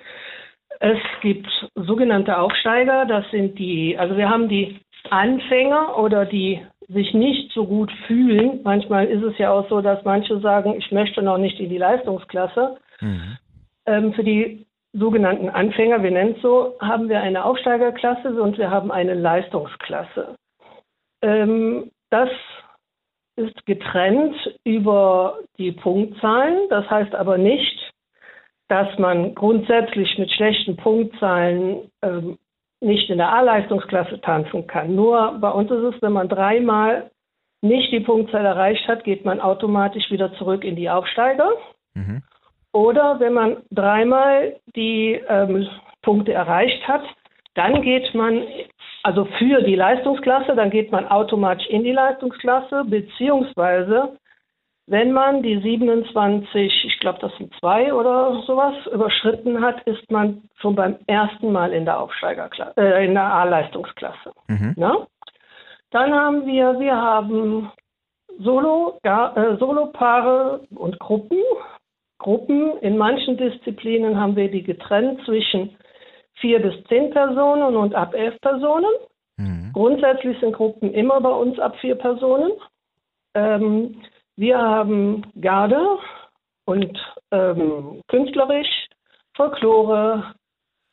es 0.81 0.97
gibt 1.21 1.47
sogenannte 1.75 2.39
Aufsteiger, 2.39 3.05
das 3.05 3.29
sind 3.29 3.59
die, 3.59 3.95
also 3.99 4.17
wir 4.17 4.29
haben 4.29 4.49
die 4.49 4.79
Anfänger 5.11 5.97
oder 5.99 6.25
die 6.25 6.59
sich 6.87 7.13
nicht 7.13 7.51
so 7.53 7.67
gut 7.67 7.91
fühlen. 8.07 8.61
Manchmal 8.63 9.05
ist 9.05 9.23
es 9.23 9.37
ja 9.37 9.51
auch 9.51 9.69
so, 9.69 9.81
dass 9.81 10.03
manche 10.03 10.39
sagen, 10.39 10.73
ich 10.75 10.91
möchte 10.91 11.21
noch 11.21 11.37
nicht 11.37 11.59
in 11.59 11.69
die 11.69 11.77
Leistungsklasse. 11.77 12.77
Mhm. 12.99 13.37
Ähm, 13.85 14.13
für 14.13 14.23
die 14.23 14.65
sogenannten 14.91 15.49
Anfänger, 15.49 16.01
wir 16.01 16.11
nennen 16.11 16.33
es 16.35 16.41
so, 16.41 16.73
haben 16.81 17.09
wir 17.09 17.21
eine 17.21 17.45
Aufsteigerklasse 17.45 18.41
und 18.41 18.57
wir 18.57 18.71
haben 18.71 18.91
eine 18.91 19.13
Leistungsklasse. 19.13 20.35
Ähm, 21.21 21.91
das 22.09 22.29
ist 23.35 23.65
getrennt 23.67 24.35
über 24.63 25.37
die 25.59 25.73
Punktzahlen. 25.73 26.67
Das 26.69 26.89
heißt 26.89 27.13
aber 27.13 27.37
nicht, 27.37 27.90
dass 28.71 28.97
man 28.97 29.35
grundsätzlich 29.35 30.17
mit 30.17 30.31
schlechten 30.31 30.77
Punktzahlen 30.77 31.91
ähm, 32.01 32.37
nicht 32.79 33.09
in 33.09 33.17
der 33.17 33.33
A-Leistungsklasse 33.33 34.21
tanzen 34.21 34.65
kann. 34.65 34.95
Nur 34.95 35.37
bei 35.41 35.49
uns 35.49 35.69
ist 35.69 35.93
es, 35.93 36.01
wenn 36.01 36.13
man 36.13 36.29
dreimal 36.29 37.11
nicht 37.61 37.91
die 37.91 37.99
Punktzahl 37.99 38.45
erreicht 38.45 38.87
hat, 38.87 39.03
geht 39.03 39.25
man 39.25 39.41
automatisch 39.41 40.09
wieder 40.09 40.33
zurück 40.35 40.63
in 40.63 40.77
die 40.77 40.89
Aufsteiger. 40.89 41.49
Mhm. 41.95 42.23
Oder 42.71 43.19
wenn 43.19 43.33
man 43.33 43.57
dreimal 43.71 44.55
die 44.73 45.21
ähm, 45.27 45.67
Punkte 46.01 46.31
erreicht 46.31 46.87
hat, 46.87 47.03
dann 47.55 47.81
geht 47.81 48.15
man, 48.15 48.41
also 49.03 49.25
für 49.37 49.63
die 49.63 49.75
Leistungsklasse, 49.75 50.55
dann 50.55 50.69
geht 50.69 50.93
man 50.93 51.09
automatisch 51.09 51.67
in 51.67 51.83
die 51.83 51.91
Leistungsklasse, 51.91 52.85
beziehungsweise 52.85 54.17
wenn 54.91 55.13
man 55.13 55.41
die 55.41 55.57
27, 55.57 56.83
ich 56.83 56.99
glaube, 56.99 57.19
das 57.21 57.31
sind 57.37 57.53
zwei 57.61 57.93
oder 57.93 58.43
sowas, 58.45 58.75
überschritten 58.91 59.61
hat, 59.61 59.81
ist 59.87 60.11
man 60.11 60.43
schon 60.59 60.75
beim 60.75 60.97
ersten 61.07 61.53
Mal 61.53 61.71
in 61.71 61.85
der 61.85 61.97
Aufsteigerklasse, 61.97 62.73
äh, 62.75 63.05
in 63.05 63.13
der 63.13 63.23
A-Leistungsklasse. 63.23 64.33
Mhm. 64.47 64.73
Ne? 64.75 65.07
Dann 65.91 66.13
haben 66.13 66.45
wir, 66.45 66.77
wir 66.77 66.93
haben 66.93 67.71
Solo, 68.39 68.99
ja, 69.05 69.33
äh, 69.33 69.57
Solopaare 69.59 70.67
und 70.75 70.99
Gruppen. 70.99 71.39
Gruppen. 72.17 72.77
In 72.81 72.97
manchen 72.97 73.37
Disziplinen 73.37 74.19
haben 74.19 74.35
wir 74.35 74.51
die 74.51 74.63
getrennt 74.63 75.21
zwischen 75.23 75.73
vier 76.41 76.61
bis 76.61 76.73
zehn 76.89 77.11
Personen 77.11 77.77
und 77.77 77.95
ab 77.95 78.13
elf 78.13 78.37
Personen. 78.41 78.91
Mhm. 79.37 79.71
Grundsätzlich 79.71 80.37
sind 80.41 80.51
Gruppen 80.51 80.93
immer 80.93 81.21
bei 81.21 81.31
uns 81.31 81.57
ab 81.59 81.77
vier 81.79 81.95
Personen. 81.95 82.51
Ähm, 83.33 84.01
wir 84.35 84.57
haben 84.57 85.25
Garde 85.39 85.97
und 86.65 86.97
ähm, 87.31 88.01
künstlerisch, 88.07 88.87
Folklore, 89.35 90.33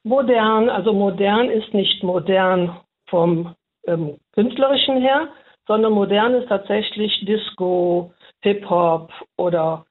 modern. 0.04 0.68
Also 0.68 0.92
modern 0.92 1.50
ist 1.50 1.72
nicht 1.74 2.02
modern 2.02 2.80
vom 3.08 3.54
ähm, 3.86 4.18
künstlerischen 4.32 5.00
her, 5.00 5.28
sondern 5.66 5.92
modern 5.92 6.34
ist 6.34 6.48
tatsächlich 6.48 7.24
Disco, 7.24 8.12
Hip-Hop 8.42 9.12
oder 9.36 9.84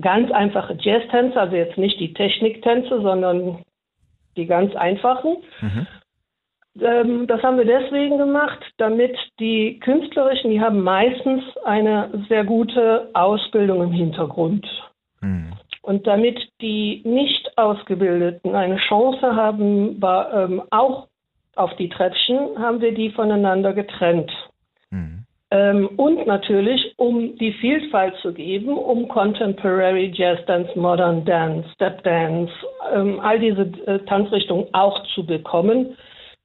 ganz 0.00 0.30
einfache 0.32 0.76
Jazz-Tänze, 0.78 1.40
also 1.40 1.56
jetzt 1.56 1.78
nicht 1.78 2.00
die 2.00 2.12
Techniktänze, 2.14 3.00
sondern 3.00 3.64
die 4.36 4.46
ganz 4.46 4.74
einfachen. 4.74 5.36
Mhm. 5.60 5.86
Ähm, 6.80 7.26
das 7.26 7.42
haben 7.42 7.58
wir 7.58 7.64
deswegen 7.64 8.18
gemacht, 8.18 8.58
damit 8.78 9.16
die 9.38 9.78
Künstlerischen, 9.80 10.50
die 10.50 10.60
haben 10.60 10.82
meistens 10.82 11.42
eine 11.64 12.10
sehr 12.28 12.44
gute 12.44 13.10
Ausbildung 13.14 13.82
im 13.82 13.92
Hintergrund. 13.92 14.66
Mhm. 15.20 15.52
Und 15.82 16.06
damit 16.06 16.40
die 16.60 17.02
nicht 17.04 17.56
Ausgebildeten 17.58 18.54
eine 18.54 18.76
Chance 18.76 19.36
haben, 19.36 20.00
ähm, 20.02 20.62
auch 20.70 21.08
auf 21.56 21.74
die 21.76 21.88
Treppchen, 21.88 22.58
haben 22.58 22.80
wir 22.80 22.92
die 22.94 23.10
voneinander 23.10 23.72
getrennt. 23.72 24.32
Mhm. 24.90 25.24
Ähm, 25.52 25.88
und 25.96 26.26
natürlich, 26.26 26.94
um 26.96 27.36
die 27.38 27.52
Vielfalt 27.52 28.16
zu 28.22 28.32
geben, 28.32 28.76
um 28.76 29.06
Contemporary 29.06 30.10
Jazz 30.12 30.44
Dance, 30.46 30.76
Modern 30.76 31.24
Dance, 31.24 31.68
Step 31.74 32.02
Dance, 32.02 32.52
all 33.22 33.38
diese 33.38 33.62
äh, 33.86 34.00
Tanzrichtungen 34.06 34.66
auch 34.72 35.00
zu 35.14 35.24
bekommen, 35.24 35.96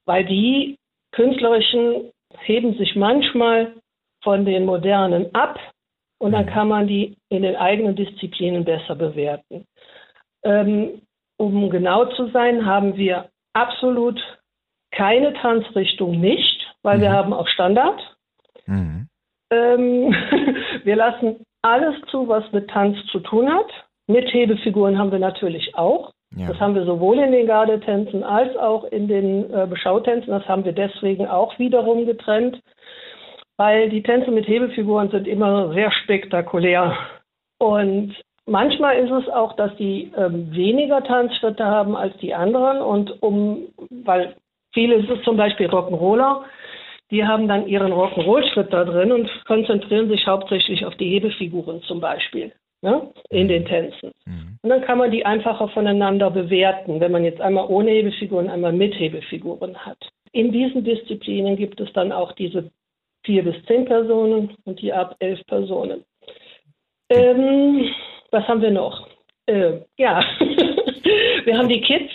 weil 0.10 0.26
die 0.26 0.76
künstlerischen 1.12 2.12
heben 2.40 2.76
sich 2.80 2.96
manchmal 2.96 3.76
von 4.24 4.44
den 4.44 4.66
modernen 4.66 5.36
ab 5.36 5.60
und 6.20 6.32
dann 6.32 6.48
mhm. 6.48 6.50
kann 6.50 6.68
man 6.68 6.88
die 6.88 7.16
in 7.30 7.44
den 7.44 7.56
eigenen 7.56 7.96
Disziplinen 7.96 8.66
besser 8.66 8.96
bewerten. 8.96 9.66
Ähm, 10.44 11.04
um 11.38 11.70
genau 11.70 12.06
zu 12.06 12.28
sein, 12.32 12.66
haben 12.66 12.98
wir 12.98 13.30
absolut 13.54 14.20
keine 14.90 15.34
Tanzrichtung 15.34 16.20
nicht, 16.20 16.60
weil 16.82 16.98
mhm. 16.98 17.02
wir 17.02 17.12
haben 17.12 17.32
auch 17.32 17.48
Standard. 17.48 18.02
Mhm. 18.66 19.08
Ähm, 19.52 20.16
wir 20.86 20.96
lassen 20.96 21.44
alles 21.62 21.96
zu, 22.10 22.28
was 22.28 22.52
mit 22.52 22.68
Tanz 22.72 22.98
zu 23.12 23.20
tun 23.20 23.48
hat. 23.48 23.70
Mit 24.08 24.34
Hebefiguren 24.34 24.98
haben 24.98 25.12
wir 25.12 25.20
natürlich 25.20 25.76
auch. 25.76 26.14
Ja. 26.36 26.48
Das 26.48 26.60
haben 26.60 26.76
wir 26.76 26.86
sowohl 26.86 27.18
in 27.20 27.32
den 27.32 27.48
Gardetänzen 27.48 28.24
als 28.24 28.56
auch 28.56 28.84
in 28.86 29.08
den 29.08 29.52
äh, 29.52 29.66
Beschautänzen. 29.68 30.30
Das 30.32 30.48
haben 30.48 30.64
wir 30.64 30.74
deswegen 30.74 31.28
auch 31.28 31.58
wiederum 31.58 32.06
getrennt, 32.06 32.62
weil 33.58 33.90
die 33.90 34.04
Tänze 34.04 34.32
mit 34.32 34.48
Hebefiguren 34.48 35.10
sind 35.10 35.28
immer 35.28 35.74
sehr 35.74 35.92
spektakulär. 35.92 36.96
Und 37.58 38.16
manchmal 38.46 38.98
ist 38.98 39.12
es 39.12 39.28
auch, 39.30 39.56
dass 39.56 39.76
die 39.78 40.12
ähm, 40.16 40.52
weniger 40.52 41.04
Tanzschritte 41.04 41.66
haben 41.66 41.96
als 41.96 42.16
die 42.18 42.36
anderen. 42.36 42.82
Und 42.82 43.22
um, 43.24 43.68
weil 43.90 44.36
viele 44.72 44.96
ist 44.96 45.10
es 45.10 45.24
zum 45.24 45.36
Beispiel 45.36 45.68
Rock'n'Roller, 45.68 46.44
die 47.10 47.26
haben 47.26 47.48
dann 47.48 47.68
ihren 47.68 47.92
Rock'n'Roll-Schritt 47.92 48.72
da 48.72 48.86
drin 48.86 49.12
und 49.12 49.30
konzentrieren 49.46 50.10
sich 50.10 50.28
hauptsächlich 50.28 50.86
auf 50.86 50.96
die 50.96 51.10
Hebefiguren 51.10 51.82
zum 51.82 52.00
Beispiel 52.00 52.52
ne, 52.82 53.12
in 53.30 53.48
den 53.48 53.66
Tänzen. 53.66 54.12
Mhm. 54.26 54.58
Und 54.62 54.70
dann 54.70 54.82
kann 54.82 54.98
man 54.98 55.12
die 55.12 55.26
einfacher 55.26 55.68
voneinander 55.70 56.30
bewerten, 56.32 57.00
wenn 57.00 57.12
man 57.12 57.24
jetzt 57.24 57.42
einmal 57.42 57.68
ohne 57.68 57.92
Hebefiguren, 57.92 58.50
einmal 58.50 58.74
mit 58.74 58.94
Hebefiguren 58.98 59.78
hat. 59.78 59.98
In 60.32 60.52
diesen 60.52 60.84
Disziplinen 60.84 61.56
gibt 61.56 61.80
es 61.80 61.92
dann 61.94 62.12
auch 62.12 62.34
diese 62.34 62.70
vier 63.24 63.44
bis 63.44 63.56
zehn 63.66 63.86
Personen 63.86 64.56
und 64.66 64.82
die 64.82 64.94
ab 64.94 65.16
elf 65.20 65.40
Personen. 65.48 66.04
Ähm, 67.10 67.90
was 68.32 68.48
haben 68.48 68.62
wir 68.62 68.72
noch? 68.72 69.08
Äh, 69.48 69.80
ja, 69.98 70.22
wir 71.44 71.58
haben 71.58 71.70
die 71.70 71.82
Kids, 71.82 72.12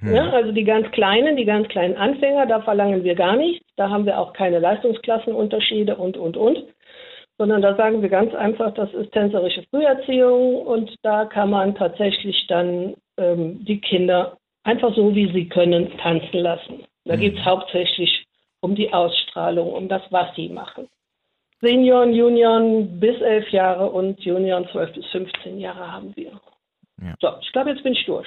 hm. 0.00 0.14
ja, 0.14 0.30
also 0.30 0.50
die 0.50 0.64
ganz 0.64 0.90
kleinen, 0.90 1.36
die 1.36 1.44
ganz 1.44 1.68
kleinen 1.68 1.96
Anfänger, 1.96 2.46
da 2.46 2.60
verlangen 2.60 3.04
wir 3.04 3.14
gar 3.14 3.36
nichts. 3.36 3.64
Da 3.76 3.88
haben 3.88 4.04
wir 4.04 4.18
auch 4.18 4.32
keine 4.32 4.58
Leistungsklassenunterschiede 4.58 5.96
und, 5.96 6.16
und, 6.16 6.36
und 6.36 6.64
sondern 7.38 7.62
da 7.62 7.74
sagen 7.76 8.02
wir 8.02 8.08
ganz 8.08 8.34
einfach, 8.34 8.72
das 8.74 8.92
ist 8.94 9.12
tänzerische 9.12 9.64
Früherziehung 9.70 10.62
und 10.66 10.94
da 11.02 11.24
kann 11.24 11.50
man 11.50 11.74
tatsächlich 11.74 12.46
dann 12.48 12.94
ähm, 13.16 13.64
die 13.64 13.80
Kinder 13.80 14.36
einfach 14.64 14.94
so, 14.94 15.14
wie 15.14 15.32
sie 15.32 15.48
können, 15.48 15.96
tanzen 15.98 16.38
lassen. 16.38 16.84
Da 17.04 17.16
mhm. 17.16 17.20
geht 17.20 17.38
es 17.38 17.44
hauptsächlich 17.44 18.26
um 18.60 18.74
die 18.74 18.92
Ausstrahlung, 18.92 19.72
um 19.72 19.88
das, 19.88 20.02
was 20.10 20.34
sie 20.36 20.48
machen. 20.48 20.88
Senioren, 21.60 22.12
Junioren 22.12 22.98
bis 22.98 23.20
elf 23.20 23.48
Jahre 23.50 23.90
und 23.90 24.20
Junioren 24.20 24.66
zwölf 24.72 24.92
bis 24.94 25.06
15 25.06 25.58
Jahre 25.58 25.92
haben 25.92 26.14
wir. 26.16 26.32
Ja. 27.00 27.14
So, 27.20 27.28
ich 27.40 27.52
glaube, 27.52 27.70
jetzt 27.70 27.82
bin 27.82 27.92
ich 27.92 28.04
durch. 28.04 28.26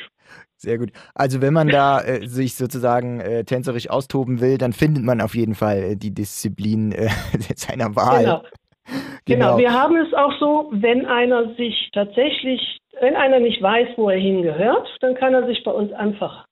Sehr 0.57 0.77
gut. 0.77 0.91
Also 1.13 1.41
wenn 1.41 1.53
man 1.53 1.67
da 1.67 2.01
äh, 2.01 2.27
sich 2.27 2.55
sozusagen 2.55 3.19
äh, 3.19 3.43
tänzerisch 3.43 3.89
austoben 3.89 4.41
will, 4.41 4.57
dann 4.57 4.73
findet 4.73 5.03
man 5.03 5.21
auf 5.21 5.35
jeden 5.35 5.55
Fall 5.55 5.83
äh, 5.83 5.95
die 5.95 6.13
Disziplin 6.13 6.91
äh, 6.91 7.09
seiner 7.55 7.95
Wahl. 7.95 8.23
Genau. 8.23 8.43
Genau. 8.87 9.55
genau, 9.55 9.57
wir 9.57 9.73
haben 9.73 9.97
es 9.97 10.13
auch 10.13 10.33
so, 10.39 10.69
wenn 10.71 11.05
einer 11.05 11.55
sich 11.55 11.89
tatsächlich, 11.93 12.79
wenn 12.99 13.15
einer 13.15 13.39
nicht 13.39 13.61
weiß, 13.61 13.89
wo 13.97 14.09
er 14.09 14.19
hingehört, 14.19 14.87
dann 15.01 15.15
kann 15.15 15.33
er 15.33 15.47
sich 15.47 15.63
bei 15.63 15.71
uns 15.71 15.91
einfach 15.93 16.45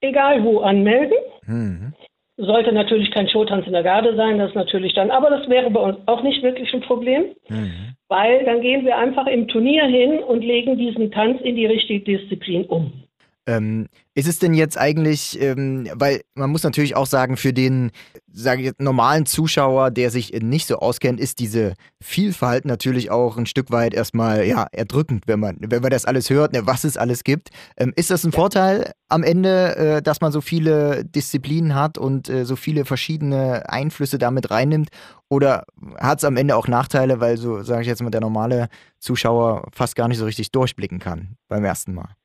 egal 0.00 0.44
wo 0.44 0.60
anmelden. 0.60 1.16
Mhm. 1.46 1.94
Sollte 2.36 2.72
natürlich 2.72 3.10
kein 3.10 3.28
Showtanz 3.28 3.66
in 3.66 3.72
der 3.72 3.82
Garde 3.82 4.16
sein, 4.16 4.38
das 4.38 4.54
natürlich 4.54 4.94
dann, 4.94 5.10
aber 5.10 5.28
das 5.28 5.48
wäre 5.48 5.70
bei 5.70 5.80
uns 5.80 5.98
auch 6.06 6.22
nicht 6.22 6.42
wirklich 6.42 6.72
ein 6.72 6.80
Problem, 6.80 7.34
mhm. 7.48 7.94
weil 8.08 8.44
dann 8.44 8.62
gehen 8.62 8.86
wir 8.86 8.96
einfach 8.96 9.26
im 9.26 9.46
Turnier 9.48 9.84
hin 9.84 10.22
und 10.22 10.42
legen 10.42 10.78
diesen 10.78 11.10
Tanz 11.10 11.40
in 11.42 11.56
die 11.56 11.66
richtige 11.66 12.04
Disziplin 12.04 12.64
um. 12.64 13.04
Ähm, 13.46 13.88
ist 14.14 14.28
es 14.28 14.38
denn 14.38 14.54
jetzt 14.54 14.76
eigentlich, 14.76 15.40
ähm, 15.40 15.88
weil 15.94 16.20
man 16.34 16.50
muss 16.50 16.62
natürlich 16.62 16.94
auch 16.94 17.06
sagen, 17.06 17.36
für 17.36 17.52
den, 17.52 17.90
sage 18.30 18.62
ich 18.62 18.72
normalen 18.78 19.24
Zuschauer, 19.24 19.90
der 19.90 20.10
sich 20.10 20.32
nicht 20.42 20.66
so 20.66 20.76
auskennt, 20.76 21.18
ist 21.18 21.38
diese 21.38 21.74
Vielfalt 22.02 22.64
natürlich 22.64 23.10
auch 23.10 23.38
ein 23.38 23.46
Stück 23.46 23.70
weit 23.70 23.94
erstmal 23.94 24.44
ja 24.46 24.66
erdrückend, 24.72 25.24
wenn 25.26 25.40
man, 25.40 25.56
wenn 25.60 25.80
man 25.80 25.90
das 25.90 26.04
alles 26.04 26.28
hört, 26.28 26.52
ne, 26.52 26.66
was 26.66 26.84
es 26.84 26.96
alles 26.96 27.24
gibt. 27.24 27.48
Ähm, 27.76 27.92
ist 27.96 28.10
das 28.10 28.24
ein 28.24 28.32
Vorteil 28.32 28.92
am 29.08 29.22
Ende, 29.22 29.76
äh, 29.76 30.02
dass 30.02 30.20
man 30.20 30.32
so 30.32 30.40
viele 30.40 31.04
Disziplinen 31.04 31.74
hat 31.74 31.96
und 31.96 32.28
äh, 32.28 32.44
so 32.44 32.56
viele 32.56 32.84
verschiedene 32.84 33.68
Einflüsse 33.70 34.18
damit 34.18 34.50
reinnimmt? 34.50 34.90
Oder 35.28 35.64
hat 35.98 36.18
es 36.18 36.24
am 36.24 36.36
Ende 36.36 36.56
auch 36.56 36.68
Nachteile, 36.68 37.20
weil 37.20 37.36
so, 37.36 37.62
sage 37.62 37.82
ich 37.82 37.88
jetzt 37.88 38.02
mal, 38.02 38.10
der 38.10 38.20
normale 38.20 38.68
Zuschauer 38.98 39.68
fast 39.72 39.96
gar 39.96 40.08
nicht 40.08 40.18
so 40.18 40.24
richtig 40.24 40.50
durchblicken 40.50 40.98
kann 40.98 41.36
beim 41.48 41.64
ersten 41.64 41.94
Mal? 41.94 42.19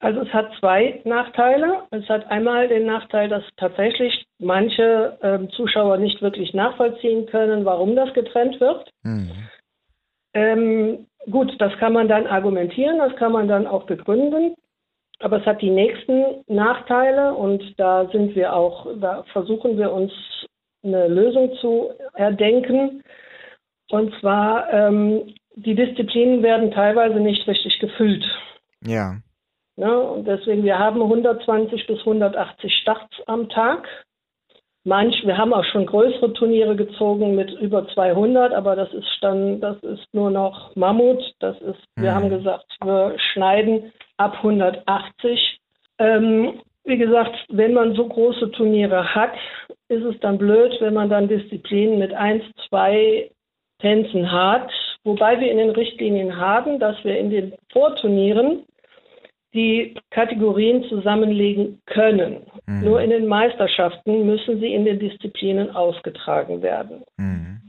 Also 0.00 0.20
es 0.22 0.32
hat 0.32 0.50
zwei 0.58 1.00
Nachteile. 1.04 1.82
Es 1.90 2.08
hat 2.08 2.30
einmal 2.30 2.68
den 2.68 2.86
Nachteil, 2.86 3.28
dass 3.28 3.44
tatsächlich 3.56 4.26
manche 4.38 5.18
äh, 5.20 5.46
Zuschauer 5.54 5.98
nicht 5.98 6.22
wirklich 6.22 6.54
nachvollziehen 6.54 7.26
können, 7.26 7.66
warum 7.66 7.94
das 7.94 8.12
getrennt 8.14 8.58
wird. 8.60 8.90
Mhm. 9.02 9.30
Ähm, 10.32 11.06
gut, 11.30 11.54
das 11.58 11.76
kann 11.78 11.92
man 11.92 12.08
dann 12.08 12.26
argumentieren, 12.26 12.98
das 12.98 13.14
kann 13.16 13.32
man 13.32 13.46
dann 13.46 13.66
auch 13.66 13.84
begründen. 13.84 14.54
Aber 15.18 15.38
es 15.38 15.44
hat 15.44 15.60
die 15.60 15.70
nächsten 15.70 16.44
Nachteile 16.46 17.34
und 17.34 17.78
da 17.78 18.08
sind 18.08 18.34
wir 18.34 18.54
auch, 18.54 18.86
da 18.98 19.24
versuchen 19.32 19.76
wir 19.76 19.92
uns 19.92 20.12
eine 20.82 21.08
Lösung 21.08 21.52
zu 21.60 21.90
erdenken. 22.14 23.02
Und 23.90 24.14
zwar, 24.20 24.72
ähm, 24.72 25.34
die 25.56 25.74
Disziplinen 25.74 26.42
werden 26.42 26.70
teilweise 26.70 27.20
nicht 27.20 27.46
richtig 27.46 27.80
gefüllt. 27.80 28.24
Ja. 28.82 29.16
Ne? 29.80 29.98
Und 29.98 30.28
deswegen, 30.28 30.62
wir 30.62 30.78
haben 30.78 31.00
120 31.00 31.86
bis 31.86 32.00
180 32.00 32.70
Starts 32.82 33.16
am 33.26 33.48
Tag. 33.48 33.88
Manch, 34.84 35.24
wir 35.24 35.38
haben 35.38 35.54
auch 35.54 35.64
schon 35.64 35.86
größere 35.86 36.34
Turniere 36.34 36.76
gezogen 36.76 37.34
mit 37.34 37.50
über 37.60 37.88
200, 37.88 38.52
aber 38.52 38.76
das 38.76 38.92
ist 38.92 39.18
dann, 39.22 39.58
das 39.60 39.82
ist 39.82 40.06
nur 40.12 40.30
noch 40.30 40.76
Mammut. 40.76 41.22
Das 41.38 41.56
ist, 41.62 41.80
mhm. 41.96 42.02
wir 42.02 42.14
haben 42.14 42.28
gesagt, 42.28 42.66
wir 42.84 43.14
schneiden 43.32 43.90
ab 44.18 44.36
180. 44.36 45.58
Ähm, 45.98 46.60
wie 46.84 46.98
gesagt, 46.98 47.34
wenn 47.48 47.72
man 47.72 47.94
so 47.94 48.06
große 48.06 48.50
Turniere 48.50 49.14
hat, 49.14 49.32
ist 49.88 50.04
es 50.04 50.20
dann 50.20 50.36
blöd, 50.36 50.76
wenn 50.80 50.92
man 50.92 51.08
dann 51.08 51.28
Disziplinen 51.28 51.98
mit 51.98 52.12
1, 52.12 52.44
2 52.68 53.30
Tänzen 53.80 54.30
hat. 54.30 54.70
Wobei 55.04 55.40
wir 55.40 55.50
in 55.50 55.56
den 55.56 55.70
Richtlinien 55.70 56.36
haben, 56.36 56.78
dass 56.78 57.02
wir 57.02 57.18
in 57.18 57.30
den 57.30 57.54
Vorturnieren 57.72 58.64
die 59.54 59.94
Kategorien 60.10 60.84
zusammenlegen 60.84 61.80
können. 61.86 62.46
Mhm. 62.66 62.84
Nur 62.84 63.00
in 63.00 63.10
den 63.10 63.26
Meisterschaften 63.26 64.26
müssen 64.26 64.60
sie 64.60 64.72
in 64.72 64.84
den 64.84 64.98
Disziplinen 64.98 65.70
ausgetragen 65.70 66.62
werden. 66.62 67.02
Mhm. 67.16 67.60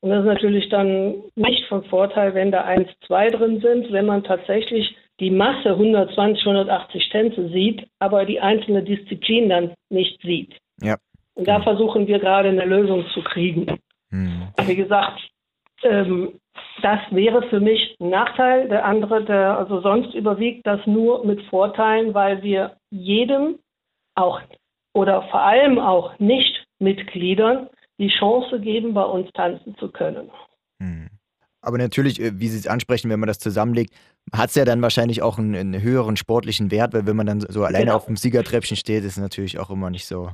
Und 0.00 0.10
das 0.10 0.20
ist 0.20 0.26
natürlich 0.26 0.68
dann 0.68 1.22
nicht 1.34 1.64
von 1.68 1.84
Vorteil, 1.84 2.34
wenn 2.34 2.52
da 2.52 2.62
eins, 2.64 2.88
zwei 3.06 3.28
drin 3.28 3.60
sind, 3.60 3.92
wenn 3.92 4.06
man 4.06 4.22
tatsächlich 4.22 4.96
die 5.20 5.30
Masse 5.30 5.70
120, 5.70 6.46
180 6.46 7.08
Tänze 7.10 7.48
sieht, 7.48 7.88
aber 7.98 8.24
die 8.24 8.40
einzelne 8.40 8.82
Disziplin 8.84 9.48
dann 9.48 9.74
nicht 9.90 10.20
sieht. 10.22 10.56
Ja. 10.80 10.96
Und 11.34 11.48
da 11.48 11.60
versuchen 11.62 12.06
wir 12.06 12.20
gerade 12.20 12.48
eine 12.48 12.64
Lösung 12.64 13.04
zu 13.12 13.22
kriegen. 13.22 13.78
Mhm. 14.10 14.48
Wie 14.66 14.76
gesagt, 14.76 15.20
ähm, 15.82 16.40
das 16.82 17.00
wäre 17.10 17.48
für 17.48 17.60
mich 17.60 17.96
ein 18.00 18.10
Nachteil. 18.10 18.68
Der 18.68 18.84
andere, 18.84 19.24
der 19.24 19.58
also 19.58 19.80
sonst 19.80 20.14
überwiegt 20.14 20.66
das 20.66 20.80
nur 20.86 21.24
mit 21.24 21.42
Vorteilen, 21.46 22.14
weil 22.14 22.42
wir 22.42 22.76
jedem 22.90 23.58
auch 24.14 24.40
oder 24.94 25.22
vor 25.30 25.40
allem 25.40 25.78
auch 25.78 26.18
Nicht-Mitgliedern 26.18 27.68
die 27.98 28.10
Chance 28.10 28.60
geben, 28.60 28.94
bei 28.94 29.04
uns 29.04 29.30
tanzen 29.32 29.76
zu 29.76 29.90
können. 29.90 30.30
Hm. 30.80 31.08
Aber 31.60 31.78
natürlich, 31.78 32.20
äh, 32.20 32.38
wie 32.38 32.48
Sie 32.48 32.58
es 32.58 32.66
ansprechen, 32.66 33.10
wenn 33.10 33.20
man 33.20 33.26
das 33.26 33.38
zusammenlegt, 33.38 33.92
hat 34.32 34.50
es 34.50 34.54
ja 34.54 34.64
dann 34.64 34.82
wahrscheinlich 34.82 35.22
auch 35.22 35.38
einen, 35.38 35.54
einen, 35.54 35.82
höheren 35.82 36.16
sportlichen 36.16 36.70
Wert, 36.70 36.94
weil 36.94 37.06
wenn 37.06 37.16
man 37.16 37.26
dann 37.26 37.40
so 37.40 37.64
alleine 37.64 37.86
genau. 37.86 37.96
auf 37.96 38.06
dem 38.06 38.16
Siegertreppchen 38.16 38.76
steht, 38.76 39.04
ist 39.04 39.16
es 39.16 39.22
natürlich 39.22 39.58
auch 39.58 39.70
immer 39.70 39.90
nicht 39.90 40.06
so 40.06 40.30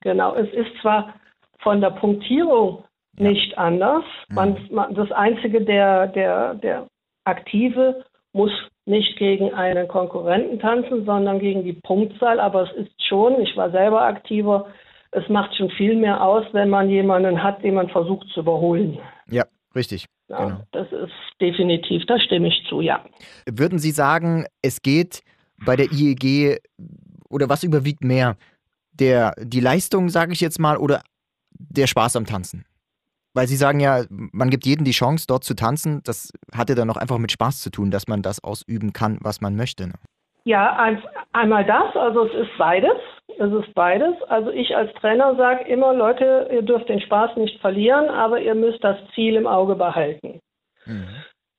genau. 0.00 0.34
Es 0.34 0.52
ist 0.52 0.70
zwar 0.80 1.14
von 1.60 1.80
der 1.80 1.90
Punktierung 1.90 2.84
ja. 3.22 3.30
nicht 3.30 3.58
anders. 3.58 4.04
Mhm. 4.28 4.34
Man, 4.34 4.68
man, 4.70 4.94
das 4.94 5.10
Einzige, 5.12 5.62
der, 5.62 6.08
der, 6.08 6.54
der 6.54 6.86
Aktive 7.24 8.04
muss 8.32 8.52
nicht 8.84 9.16
gegen 9.18 9.52
einen 9.54 9.86
Konkurrenten 9.88 10.58
tanzen, 10.58 11.04
sondern 11.04 11.38
gegen 11.38 11.64
die 11.64 11.74
Punktzahl. 11.74 12.40
Aber 12.40 12.62
es 12.62 12.72
ist 12.76 13.06
schon, 13.06 13.40
ich 13.40 13.56
war 13.56 13.70
selber 13.70 14.02
aktiver, 14.02 14.66
es 15.12 15.28
macht 15.28 15.54
schon 15.56 15.70
viel 15.70 15.94
mehr 15.94 16.22
aus, 16.22 16.44
wenn 16.52 16.70
man 16.70 16.88
jemanden 16.88 17.42
hat, 17.42 17.62
den 17.62 17.74
man 17.74 17.88
versucht 17.90 18.26
zu 18.28 18.40
überholen. 18.40 18.98
Ja, 19.30 19.44
richtig. 19.74 20.06
Ja, 20.28 20.44
genau. 20.44 20.60
Das 20.72 20.90
ist 20.90 21.12
definitiv, 21.40 22.04
da 22.06 22.18
stimme 22.18 22.48
ich 22.48 22.66
zu, 22.68 22.80
ja. 22.80 23.04
Würden 23.46 23.78
Sie 23.78 23.90
sagen, 23.90 24.46
es 24.62 24.80
geht 24.80 25.22
bei 25.64 25.76
der 25.76 25.92
IEG 25.92 26.58
oder 27.28 27.48
was 27.48 27.62
überwiegt 27.62 28.02
mehr? 28.02 28.36
Der, 28.92 29.34
die 29.38 29.60
Leistung, 29.60 30.08
sage 30.08 30.32
ich 30.32 30.40
jetzt 30.40 30.58
mal, 30.58 30.76
oder 30.76 31.02
der 31.50 31.86
Spaß 31.86 32.16
am 32.16 32.26
Tanzen? 32.26 32.64
Weil 33.34 33.46
Sie 33.46 33.56
sagen 33.56 33.80
ja, 33.80 34.04
man 34.10 34.50
gibt 34.50 34.66
jedem 34.66 34.84
die 34.84 34.92
Chance, 34.92 35.26
dort 35.26 35.44
zu 35.44 35.54
tanzen. 35.54 36.02
Das 36.04 36.32
hat 36.54 36.68
ja 36.68 36.74
dann 36.74 36.88
noch 36.88 36.96
einfach 36.96 37.18
mit 37.18 37.32
Spaß 37.32 37.60
zu 37.60 37.70
tun, 37.70 37.90
dass 37.90 38.06
man 38.06 38.22
das 38.22 38.44
ausüben 38.44 38.92
kann, 38.92 39.18
was 39.22 39.40
man 39.40 39.56
möchte. 39.56 39.88
Ne? 39.88 39.94
Ja, 40.44 40.76
ein, 40.76 41.02
einmal 41.32 41.64
das, 41.64 41.94
also 41.96 42.26
es 42.26 42.34
ist 42.34 42.58
beides. 42.58 42.98
Es 43.38 43.52
ist 43.52 43.74
beides. 43.74 44.20
Also 44.28 44.50
ich 44.50 44.76
als 44.76 44.92
Trainer 44.94 45.34
sage 45.36 45.64
immer, 45.64 45.94
Leute, 45.94 46.48
ihr 46.52 46.62
dürft 46.62 46.88
den 46.88 47.00
Spaß 47.00 47.36
nicht 47.36 47.60
verlieren, 47.60 48.08
aber 48.08 48.40
ihr 48.40 48.54
müsst 48.54 48.82
das 48.84 48.98
Ziel 49.14 49.36
im 49.36 49.46
Auge 49.46 49.76
behalten. 49.76 50.40
Mhm. 50.84 51.06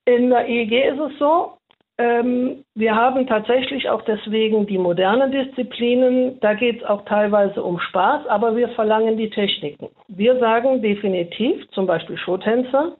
In 0.04 0.30
der 0.30 0.46
EEG 0.46 0.92
ist 0.92 1.00
es 1.00 1.18
so, 1.18 1.56
ähm, 1.96 2.64
wir 2.74 2.96
haben 2.96 3.26
tatsächlich 3.26 3.88
auch 3.88 4.02
deswegen 4.02 4.66
die 4.66 4.78
modernen 4.78 5.30
Disziplinen. 5.30 6.40
Da 6.40 6.54
geht 6.54 6.82
es 6.82 6.88
auch 6.88 7.04
teilweise 7.04 7.62
um 7.62 7.78
Spaß, 7.78 8.26
aber 8.26 8.56
wir 8.56 8.68
verlangen 8.70 9.16
die 9.16 9.30
Techniken. 9.30 9.88
Wir 10.08 10.38
sagen 10.40 10.82
definitiv, 10.82 11.68
zum 11.70 11.86
Beispiel 11.86 12.16
Showtänzer, 12.18 12.96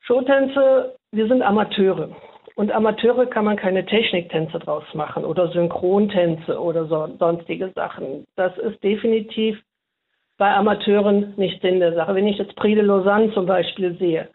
Showtänze, 0.00 0.94
wir 1.12 1.28
sind 1.28 1.42
Amateure. 1.42 2.08
Und 2.54 2.72
Amateure 2.72 3.26
kann 3.26 3.44
man 3.44 3.56
keine 3.56 3.84
Techniktänze 3.84 4.58
draus 4.58 4.82
machen 4.94 5.24
oder 5.24 5.48
Synchrontänze 5.48 6.58
oder 6.58 6.86
so, 6.86 7.08
sonstige 7.18 7.70
Sachen. 7.74 8.24
Das 8.36 8.56
ist 8.58 8.82
definitiv 8.82 9.62
bei 10.38 10.52
Amateuren 10.54 11.34
nicht 11.36 11.60
Sinn 11.60 11.80
der 11.80 11.94
Sache. 11.94 12.14
Wenn 12.14 12.26
ich 12.26 12.38
jetzt 12.38 12.56
Prix 12.56 12.74
de 12.74 12.84
Lausanne 12.84 13.32
zum 13.34 13.46
Beispiel 13.46 13.96
sehe, 13.98 14.28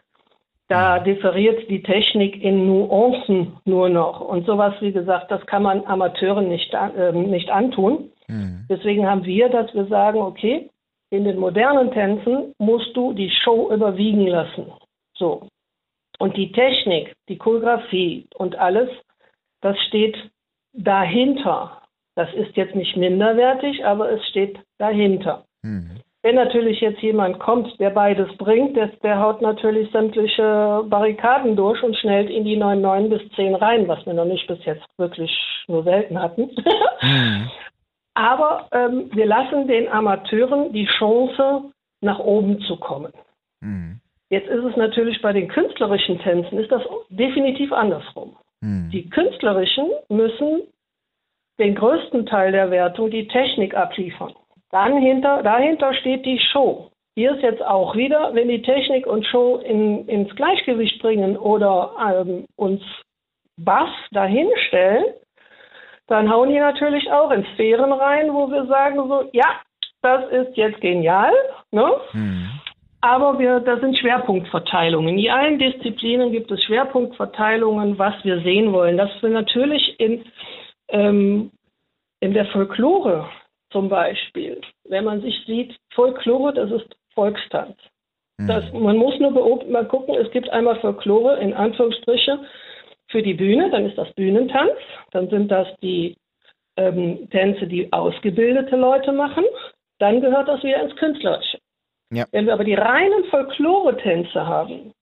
da 0.68 0.98
differiert 0.98 1.68
die 1.68 1.82
Technik 1.82 2.42
in 2.42 2.66
Nuancen 2.66 3.58
nur 3.64 3.88
noch. 3.88 4.20
Und 4.20 4.46
sowas, 4.46 4.74
wie 4.80 4.92
gesagt, 4.92 5.30
das 5.30 5.44
kann 5.46 5.62
man 5.62 5.84
Amateuren 5.86 6.48
nicht, 6.48 6.72
äh, 6.72 7.12
nicht 7.12 7.50
antun. 7.50 8.10
Mhm. 8.28 8.66
Deswegen 8.70 9.06
haben 9.06 9.24
wir, 9.24 9.48
dass 9.50 9.72
wir 9.74 9.86
sagen, 9.86 10.18
okay, 10.18 10.70
in 11.10 11.24
den 11.24 11.38
modernen 11.38 11.92
Tänzen 11.92 12.54
musst 12.58 12.96
du 12.96 13.12
die 13.12 13.30
Show 13.30 13.70
überwiegen 13.72 14.26
lassen. 14.26 14.72
So. 15.16 15.48
Und 16.18 16.36
die 16.36 16.52
Technik, 16.52 17.14
die 17.28 17.38
Choreografie 17.38 18.26
und 18.34 18.56
alles, 18.56 18.88
das 19.60 19.78
steht 19.88 20.16
dahinter. 20.72 21.82
Das 22.14 22.32
ist 22.34 22.56
jetzt 22.56 22.74
nicht 22.74 22.96
minderwertig, 22.96 23.84
aber 23.84 24.10
es 24.10 24.26
steht 24.28 24.58
dahinter. 24.78 25.44
Mhm. 25.62 26.00
Wenn 26.24 26.36
natürlich 26.36 26.80
jetzt 26.80 27.02
jemand 27.02 27.38
kommt, 27.38 27.78
der 27.78 27.90
beides 27.90 28.34
bringt, 28.38 28.76
der, 28.76 28.86
der 29.02 29.20
haut 29.20 29.42
natürlich 29.42 29.90
sämtliche 29.92 30.82
Barrikaden 30.88 31.54
durch 31.54 31.82
und 31.82 31.94
schnellt 31.98 32.30
in 32.30 32.46
die 32.46 32.56
9, 32.56 32.80
9 32.80 33.10
bis 33.10 33.20
10 33.36 33.54
rein, 33.54 33.86
was 33.88 34.06
wir 34.06 34.14
noch 34.14 34.24
nicht 34.24 34.46
bis 34.46 34.64
jetzt 34.64 34.86
wirklich 34.96 35.30
nur 35.68 35.82
selten 35.82 36.18
hatten. 36.18 36.50
mhm. 37.02 37.50
Aber 38.14 38.68
ähm, 38.72 39.10
wir 39.12 39.26
lassen 39.26 39.68
den 39.68 39.86
Amateuren 39.86 40.72
die 40.72 40.86
Chance, 40.86 41.64
nach 42.00 42.20
oben 42.20 42.58
zu 42.60 42.76
kommen. 42.76 43.12
Mhm. 43.60 44.00
Jetzt 44.30 44.48
ist 44.48 44.64
es 44.64 44.76
natürlich 44.76 45.20
bei 45.20 45.34
den 45.34 45.48
künstlerischen 45.48 46.18
Tänzen, 46.20 46.56
ist 46.56 46.72
das 46.72 46.82
definitiv 47.10 47.70
andersrum. 47.70 48.34
Mhm. 48.62 48.88
Die 48.90 49.10
künstlerischen 49.10 49.90
müssen 50.08 50.62
den 51.58 51.74
größten 51.74 52.24
Teil 52.24 52.52
der 52.52 52.70
Wertung 52.70 53.10
die 53.10 53.28
Technik 53.28 53.74
abliefern. 53.76 54.32
Dann 54.74 54.96
hinter, 54.96 55.44
dahinter 55.44 55.94
steht 55.94 56.26
die 56.26 56.40
Show. 56.40 56.90
Hier 57.14 57.36
ist 57.36 57.44
jetzt 57.44 57.62
auch 57.62 57.94
wieder, 57.94 58.34
wenn 58.34 58.48
die 58.48 58.60
Technik 58.60 59.06
und 59.06 59.24
Show 59.24 59.58
in, 59.58 60.08
ins 60.08 60.34
Gleichgewicht 60.34 61.00
bringen 61.00 61.36
oder 61.36 61.92
ähm, 62.04 62.46
uns 62.56 62.82
Bass 63.56 63.90
dahinstellen, 64.10 65.04
dann 66.08 66.28
hauen 66.28 66.48
die 66.48 66.58
natürlich 66.58 67.08
auch 67.12 67.30
in 67.30 67.46
Sphären 67.54 67.92
rein, 67.92 68.34
wo 68.34 68.50
wir 68.50 68.66
sagen 68.66 68.96
so, 68.96 69.30
ja, 69.32 69.60
das 70.02 70.28
ist 70.32 70.56
jetzt 70.56 70.80
genial, 70.80 71.32
ne? 71.70 71.92
Mhm. 72.12 72.50
Aber 73.00 73.38
wir, 73.38 73.60
das 73.60 73.78
sind 73.78 73.96
Schwerpunktverteilungen. 73.96 75.18
In 75.18 75.30
allen 75.30 75.60
Disziplinen 75.60 76.32
gibt 76.32 76.50
es 76.50 76.64
Schwerpunktverteilungen, 76.64 77.96
was 77.96 78.14
wir 78.24 78.40
sehen 78.40 78.72
wollen. 78.72 78.96
Dass 78.96 79.10
wir 79.22 79.30
natürlich 79.30 80.00
in, 80.00 80.24
ähm, 80.88 81.52
in 82.18 82.34
der 82.34 82.46
Folklore 82.46 83.28
zum 83.74 83.88
Beispiel, 83.88 84.60
wenn 84.84 85.04
man 85.04 85.20
sich 85.20 85.34
sieht, 85.46 85.76
Folklore, 85.94 86.54
das 86.54 86.70
ist 86.70 86.96
Volkstanz. 87.12 87.76
Mhm. 88.38 88.46
Das, 88.46 88.72
man 88.72 88.96
muss 88.96 89.18
nur 89.18 89.32
mal 89.68 89.88
gucken, 89.88 90.14
es 90.14 90.30
gibt 90.30 90.48
einmal 90.50 90.78
Folklore 90.80 91.40
in 91.40 91.52
Anführungsstriche 91.52 92.38
für 93.08 93.20
die 93.20 93.34
Bühne, 93.34 93.70
dann 93.70 93.84
ist 93.86 93.98
das 93.98 94.12
Bühnentanz, 94.14 94.78
dann 95.10 95.28
sind 95.28 95.50
das 95.50 95.66
die 95.82 96.16
ähm, 96.76 97.28
Tänze, 97.30 97.66
die 97.66 97.92
ausgebildete 97.92 98.76
Leute 98.76 99.12
machen, 99.12 99.44
dann 99.98 100.20
gehört 100.20 100.46
das 100.46 100.62
wieder 100.62 100.80
ins 100.80 100.94
Künstlerische. 100.94 101.58
Ja. 102.12 102.26
Wenn 102.30 102.46
wir 102.46 102.52
aber 102.52 102.64
die 102.64 102.74
reinen 102.74 103.24
Folklore-Tänze 103.24 104.46
haben, 104.46 104.92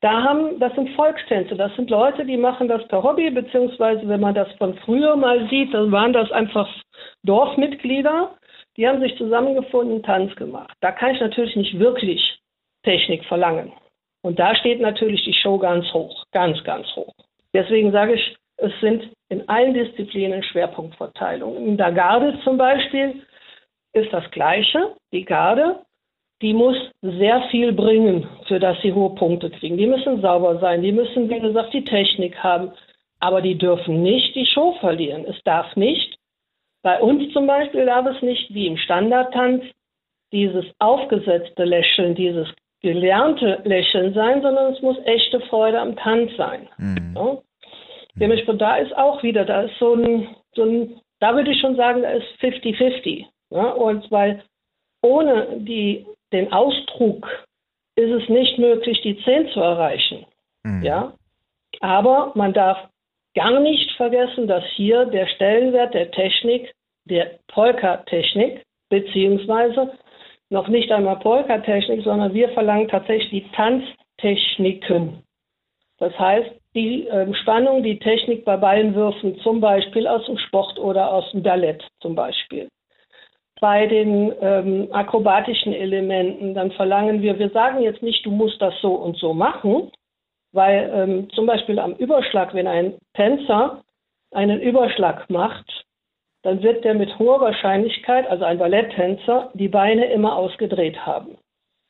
da 0.00 0.22
haben, 0.22 0.58
das 0.58 0.74
sind 0.74 0.90
Volkstänze, 0.90 1.54
das 1.56 1.74
sind 1.76 1.90
Leute, 1.90 2.24
die 2.24 2.38
machen 2.38 2.68
das 2.68 2.86
per 2.88 3.02
Hobby, 3.02 3.30
beziehungsweise 3.30 4.08
wenn 4.08 4.20
man 4.20 4.34
das 4.34 4.50
von 4.52 4.74
früher 4.78 5.14
mal 5.16 5.48
sieht, 5.50 5.74
dann 5.74 5.92
waren 5.92 6.12
das 6.12 6.30
einfach 6.32 6.68
Dorfmitglieder, 7.22 8.34
die 8.76 8.88
haben 8.88 9.00
sich 9.00 9.16
zusammengefunden, 9.18 9.96
und 9.96 10.06
Tanz 10.06 10.34
gemacht. 10.36 10.72
Da 10.80 10.92
kann 10.92 11.14
ich 11.14 11.20
natürlich 11.20 11.54
nicht 11.56 11.78
wirklich 11.78 12.38
Technik 12.82 13.24
verlangen. 13.26 13.72
Und 14.22 14.38
da 14.38 14.54
steht 14.54 14.80
natürlich 14.80 15.22
die 15.24 15.34
Show 15.34 15.58
ganz 15.58 15.92
hoch, 15.92 16.24
ganz, 16.32 16.62
ganz 16.64 16.86
hoch. 16.96 17.12
Deswegen 17.54 17.92
sage 17.92 18.14
ich, 18.14 18.36
es 18.56 18.72
sind 18.80 19.10
in 19.28 19.48
allen 19.48 19.74
Disziplinen 19.74 20.42
Schwerpunktverteilungen. 20.42 21.66
In 21.66 21.76
der 21.76 21.92
Garde 21.92 22.38
zum 22.44 22.58
Beispiel 22.58 23.22
ist 23.92 24.12
das 24.12 24.30
Gleiche. 24.30 24.94
Die 25.12 25.24
Garde 25.24 25.80
die 26.42 26.54
muss 26.54 26.76
sehr 27.02 27.42
viel 27.50 27.72
bringen, 27.72 28.26
für 28.46 28.58
das 28.58 28.80
sie 28.82 28.92
hohe 28.92 29.14
Punkte 29.14 29.50
kriegen. 29.50 29.76
Die 29.76 29.86
müssen 29.86 30.20
sauber 30.20 30.58
sein, 30.58 30.82
die 30.82 30.92
müssen, 30.92 31.28
wie 31.28 31.40
gesagt, 31.40 31.74
die 31.74 31.84
Technik 31.84 32.42
haben, 32.42 32.72
aber 33.18 33.42
die 33.42 33.58
dürfen 33.58 34.02
nicht 34.02 34.34
die 34.34 34.46
Show 34.46 34.72
verlieren. 34.80 35.26
Es 35.26 35.36
darf 35.44 35.76
nicht, 35.76 36.18
bei 36.82 37.00
uns 37.00 37.32
zum 37.32 37.46
Beispiel 37.46 37.84
darf 37.84 38.06
es 38.06 38.22
nicht 38.22 38.52
wie 38.54 38.66
im 38.66 38.78
Standardtanz 38.78 39.64
dieses 40.32 40.64
aufgesetzte 40.78 41.64
Lächeln, 41.64 42.14
dieses 42.14 42.48
gelernte 42.80 43.60
Lächeln 43.64 44.14
sein, 44.14 44.40
sondern 44.40 44.72
es 44.72 44.80
muss 44.80 44.96
echte 45.04 45.40
Freude 45.40 45.78
am 45.78 45.96
Tanz 45.96 46.34
sein. 46.36 46.68
Mhm. 46.78 47.14
Ja? 47.14 47.38
Dementsprechend 48.14 48.62
da 48.62 48.76
ist 48.76 48.96
auch 48.96 49.22
wieder, 49.22 49.44
da 49.44 49.62
ist 49.62 49.78
so 49.78 49.94
ein, 49.94 50.28
so 50.54 50.62
ein 50.62 51.00
da 51.20 51.34
würde 51.34 51.50
ich 51.50 51.60
schon 51.60 51.76
sagen, 51.76 52.02
da 52.02 52.12
ist 52.12 52.26
50-50. 52.40 53.26
Ja? 53.50 53.72
Und 53.72 54.10
weil 54.10 54.42
ohne 55.02 55.58
die 55.58 56.06
den 56.32 56.52
Ausdruck 56.52 57.26
ist 57.96 58.10
es 58.10 58.28
nicht 58.28 58.58
möglich, 58.58 59.00
die 59.02 59.22
10 59.22 59.48
zu 59.48 59.60
erreichen. 59.60 60.26
Mhm. 60.62 60.82
Ja? 60.82 61.12
Aber 61.80 62.32
man 62.34 62.52
darf 62.52 62.78
gar 63.34 63.60
nicht 63.60 63.90
vergessen, 63.92 64.46
dass 64.46 64.64
hier 64.74 65.06
der 65.06 65.26
Stellenwert 65.26 65.94
der 65.94 66.10
Technik, 66.10 66.72
der 67.04 67.38
Polka-Technik, 67.48 68.64
beziehungsweise 68.88 69.92
noch 70.50 70.68
nicht 70.68 70.90
einmal 70.90 71.18
Polka-Technik, 71.18 72.02
sondern 72.02 72.34
wir 72.34 72.48
verlangen 72.50 72.88
tatsächlich 72.88 73.30
die 73.30 73.52
Tanztechniken. 73.52 75.22
Das 75.98 76.18
heißt, 76.18 76.50
die 76.74 77.06
äh, 77.06 77.32
Spannung, 77.34 77.82
die 77.82 77.98
Technik 77.98 78.44
bei 78.44 78.56
Ballenwürfen, 78.56 79.38
zum 79.40 79.60
Beispiel 79.60 80.06
aus 80.06 80.24
dem 80.26 80.38
Sport 80.38 80.78
oder 80.78 81.12
aus 81.12 81.30
dem 81.32 81.42
Ballett 81.42 81.86
zum 82.00 82.14
Beispiel 82.14 82.68
bei 83.60 83.86
den 83.86 84.32
ähm, 84.40 84.88
akrobatischen 84.90 85.72
Elementen, 85.72 86.54
dann 86.54 86.72
verlangen 86.72 87.22
wir, 87.22 87.38
wir 87.38 87.50
sagen 87.50 87.82
jetzt 87.82 88.02
nicht, 88.02 88.24
du 88.24 88.30
musst 88.30 88.60
das 88.60 88.74
so 88.80 88.94
und 88.94 89.16
so 89.18 89.34
machen, 89.34 89.90
weil 90.52 90.90
ähm, 90.94 91.30
zum 91.30 91.46
Beispiel 91.46 91.78
am 91.78 91.92
Überschlag, 91.92 92.54
wenn 92.54 92.66
ein 92.66 92.94
Tänzer 93.14 93.82
einen 94.32 94.60
Überschlag 94.60 95.28
macht, 95.28 95.84
dann 96.42 96.62
wird 96.62 96.84
der 96.84 96.94
mit 96.94 97.18
hoher 97.18 97.40
Wahrscheinlichkeit, 97.40 98.28
also 98.28 98.44
ein 98.44 98.58
Balletttänzer, 98.58 99.50
die 99.54 99.68
Beine 99.68 100.06
immer 100.06 100.36
ausgedreht 100.36 101.04
haben. 101.04 101.36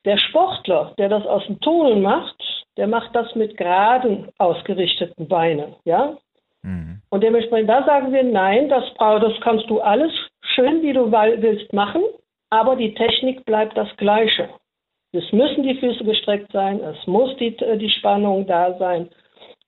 Der 0.04 0.18
Sportler, 0.18 0.94
der 0.98 1.09
das 1.09 1.26
aus 1.26 1.46
dem 1.46 1.61
Ton 1.61 2.02
macht, 2.02 2.37
der 2.76 2.88
macht 2.88 3.14
das 3.14 3.35
mit 3.35 3.56
geraden 3.56 4.28
ausgerichteten 4.38 5.28
Beinen, 5.28 5.76
ja. 5.85 6.16
Mhm. 6.62 7.02
Und 7.11 7.22
dementsprechend 7.22 7.68
da 7.68 7.85
sagen 7.85 8.12
wir, 8.12 8.22
nein, 8.22 8.68
das, 8.68 8.85
das 8.98 9.40
kannst 9.40 9.68
du 9.68 9.80
alles 9.80 10.12
schön, 10.54 10.82
wie 10.82 10.92
du 10.92 11.10
willst, 11.10 11.72
machen. 11.72 12.02
aber 12.50 12.76
die 12.76 12.94
Technik 12.94 13.44
bleibt 13.44 13.76
das 13.76 13.88
Gleiche. 13.96 14.48
Es 15.12 15.32
müssen 15.32 15.62
die 15.62 15.78
Füße 15.78 16.04
gestreckt 16.04 16.52
sein, 16.52 16.80
es 16.80 17.06
muss 17.06 17.36
die, 17.38 17.56
äh, 17.58 17.78
die 17.78 17.90
Spannung 17.90 18.46
da 18.46 18.76
sein. 18.78 19.08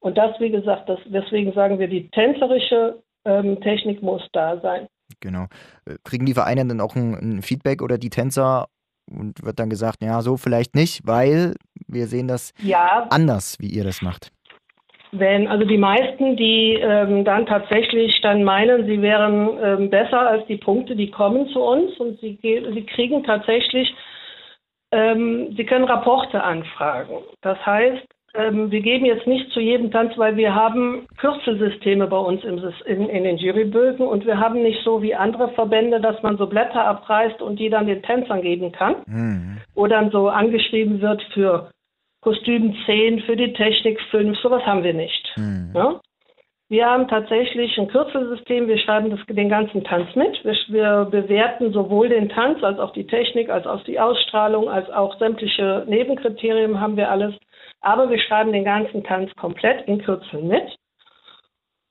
Und 0.00 0.18
das, 0.18 0.38
wie 0.40 0.50
gesagt, 0.50 0.88
das, 0.88 0.98
deswegen 1.06 1.52
sagen 1.52 1.78
wir, 1.78 1.88
die 1.88 2.08
tänzerische 2.10 3.02
ähm, 3.24 3.60
Technik 3.60 4.02
muss 4.02 4.22
da 4.32 4.60
sein. 4.60 4.88
Genau. 5.20 5.46
Äh, 5.84 5.96
kriegen 6.04 6.26
die 6.26 6.34
Vereine 6.34 6.66
dann 6.66 6.80
auch 6.80 6.96
ein, 6.96 7.14
ein, 7.14 7.42
Feedback 7.42 7.82
oder 7.82 7.98
die 7.98 8.10
Tänzer 8.10 8.66
und 9.10 9.42
wird 9.44 9.58
dann 9.58 9.70
gesagt, 9.70 10.02
ja, 10.02 10.20
so 10.22 10.36
vielleicht 10.36 10.74
nicht, 10.74 11.06
weil 11.06 11.54
wir 11.86 12.06
sehen 12.06 12.28
das 12.28 12.52
ja. 12.58 13.06
anders, 13.10 13.56
wie 13.60 13.68
ihr 13.68 13.84
das 13.84 14.02
macht. 14.02 14.32
Wenn, 15.14 15.46
also 15.46 15.66
die 15.66 15.76
meisten, 15.76 16.36
die 16.36 16.74
ähm, 16.74 17.24
dann 17.24 17.44
tatsächlich 17.44 18.18
dann 18.22 18.44
meinen, 18.44 18.86
sie 18.86 19.02
wären 19.02 19.58
ähm, 19.62 19.90
besser 19.90 20.20
als 20.20 20.46
die 20.46 20.56
Punkte, 20.56 20.96
die 20.96 21.10
kommen 21.10 21.48
zu 21.48 21.60
uns 21.60 21.98
und 21.98 22.18
sie, 22.20 22.38
sie 22.42 22.86
kriegen 22.86 23.22
tatsächlich, 23.22 23.94
ähm, 24.90 25.54
sie 25.54 25.66
können 25.66 25.84
Rapporte 25.84 26.42
anfragen. 26.42 27.18
Das 27.42 27.58
heißt, 27.64 28.06
ähm, 28.34 28.70
wir 28.70 28.80
geben 28.80 29.04
jetzt 29.04 29.26
nicht 29.26 29.50
zu 29.52 29.60
jedem 29.60 29.90
Tanz, 29.90 30.16
weil 30.16 30.36
wir 30.36 30.54
haben 30.54 31.06
Kürzelsysteme 31.18 32.06
bei 32.06 32.16
uns 32.16 32.42
im, 32.44 32.58
in, 32.86 33.08
in, 33.10 33.24
den 33.24 33.36
Jurybögen 33.36 34.06
und 34.06 34.24
wir 34.24 34.38
haben 34.38 34.62
nicht 34.62 34.82
so 34.82 35.02
wie 35.02 35.14
andere 35.14 35.48
Verbände, 35.48 36.00
dass 36.00 36.22
man 36.22 36.38
so 36.38 36.46
Blätter 36.46 36.82
abreißt 36.86 37.42
und 37.42 37.58
die 37.58 37.68
dann 37.68 37.86
den 37.86 38.02
Tänzern 38.02 38.40
geben 38.40 38.72
kann, 38.72 38.96
mhm. 39.06 39.58
wo 39.74 39.86
dann 39.86 40.10
so 40.10 40.28
angeschrieben 40.28 41.02
wird 41.02 41.22
für 41.34 41.70
Kostüm 42.22 42.74
10, 42.86 43.22
für 43.22 43.36
die 43.36 43.52
Technik 43.52 44.00
5, 44.10 44.38
sowas 44.38 44.64
haben 44.64 44.84
wir 44.84 44.94
nicht. 44.94 45.32
Mhm. 45.36 45.72
Ja? 45.74 46.00
Wir 46.68 46.86
haben 46.86 47.06
tatsächlich 47.06 47.76
ein 47.76 47.88
Kürzelsystem, 47.88 48.66
wir 48.66 48.78
schreiben 48.78 49.10
das, 49.10 49.20
den 49.28 49.50
ganzen 49.50 49.84
Tanz 49.84 50.14
mit. 50.14 50.42
Wir, 50.42 50.54
wir, 50.68 51.04
bewerten 51.10 51.72
sowohl 51.72 52.08
den 52.08 52.30
Tanz 52.30 52.62
als 52.62 52.78
auch 52.78 52.92
die 52.92 53.06
Technik, 53.06 53.50
als 53.50 53.66
auch 53.66 53.82
die 53.84 54.00
Ausstrahlung, 54.00 54.70
als 54.70 54.88
auch 54.88 55.18
sämtliche 55.18 55.84
Nebenkriterien 55.86 56.80
haben 56.80 56.96
wir 56.96 57.10
alles. 57.10 57.34
Aber 57.82 58.08
wir 58.08 58.18
schreiben 58.18 58.52
den 58.52 58.64
ganzen 58.64 59.04
Tanz 59.04 59.34
komplett 59.34 59.86
in 59.86 60.00
Kürzeln 60.00 60.48
mit. 60.48 60.78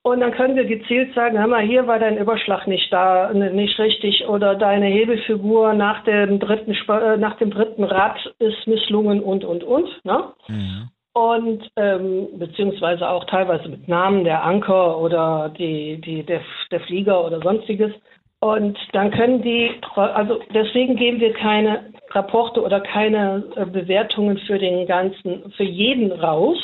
Und 0.04 0.20
dann 0.20 0.32
können 0.32 0.56
wir 0.56 0.64
gezielt 0.64 1.14
sagen, 1.14 1.38
hör 1.38 1.46
mal, 1.46 1.62
hier 1.62 1.86
war 1.86 2.00
dein 2.00 2.18
Überschlag 2.18 2.66
nicht 2.66 2.92
da, 2.92 3.32
nicht 3.32 3.78
richtig 3.78 4.26
oder 4.26 4.56
deine 4.56 4.86
Hebelfigur 4.86 5.74
nach 5.74 6.02
dem 6.02 6.40
dritten, 6.40 6.72
äh, 6.72 7.16
nach 7.16 7.36
dem 7.36 7.50
dritten 7.52 7.84
Rad 7.84 8.18
ist 8.40 8.66
misslungen 8.66 9.22
und, 9.22 9.44
und, 9.44 9.62
und. 9.62 10.04
Ne? 10.04 10.24
Mhm. 10.48 10.88
Und 11.14 11.70
ähm, 11.76 12.28
beziehungsweise 12.36 13.08
auch 13.08 13.26
teilweise 13.26 13.68
mit 13.68 13.86
Namen 13.86 14.24
der 14.24 14.42
Anker 14.42 14.98
oder 14.98 15.52
die, 15.56 16.00
die, 16.00 16.24
der, 16.24 16.40
der 16.72 16.80
Flieger 16.80 17.24
oder 17.24 17.40
sonstiges. 17.40 17.92
Und 18.40 18.76
dann 18.92 19.12
können 19.12 19.40
die, 19.42 19.70
also 19.94 20.40
deswegen 20.52 20.96
geben 20.96 21.20
wir 21.20 21.32
keine 21.32 21.92
Rapporte 22.10 22.60
oder 22.60 22.80
keine 22.80 23.44
äh, 23.54 23.66
Bewertungen 23.66 24.38
für 24.38 24.58
den 24.58 24.84
ganzen, 24.88 25.52
für 25.52 25.62
jeden 25.62 26.10
raus. 26.10 26.58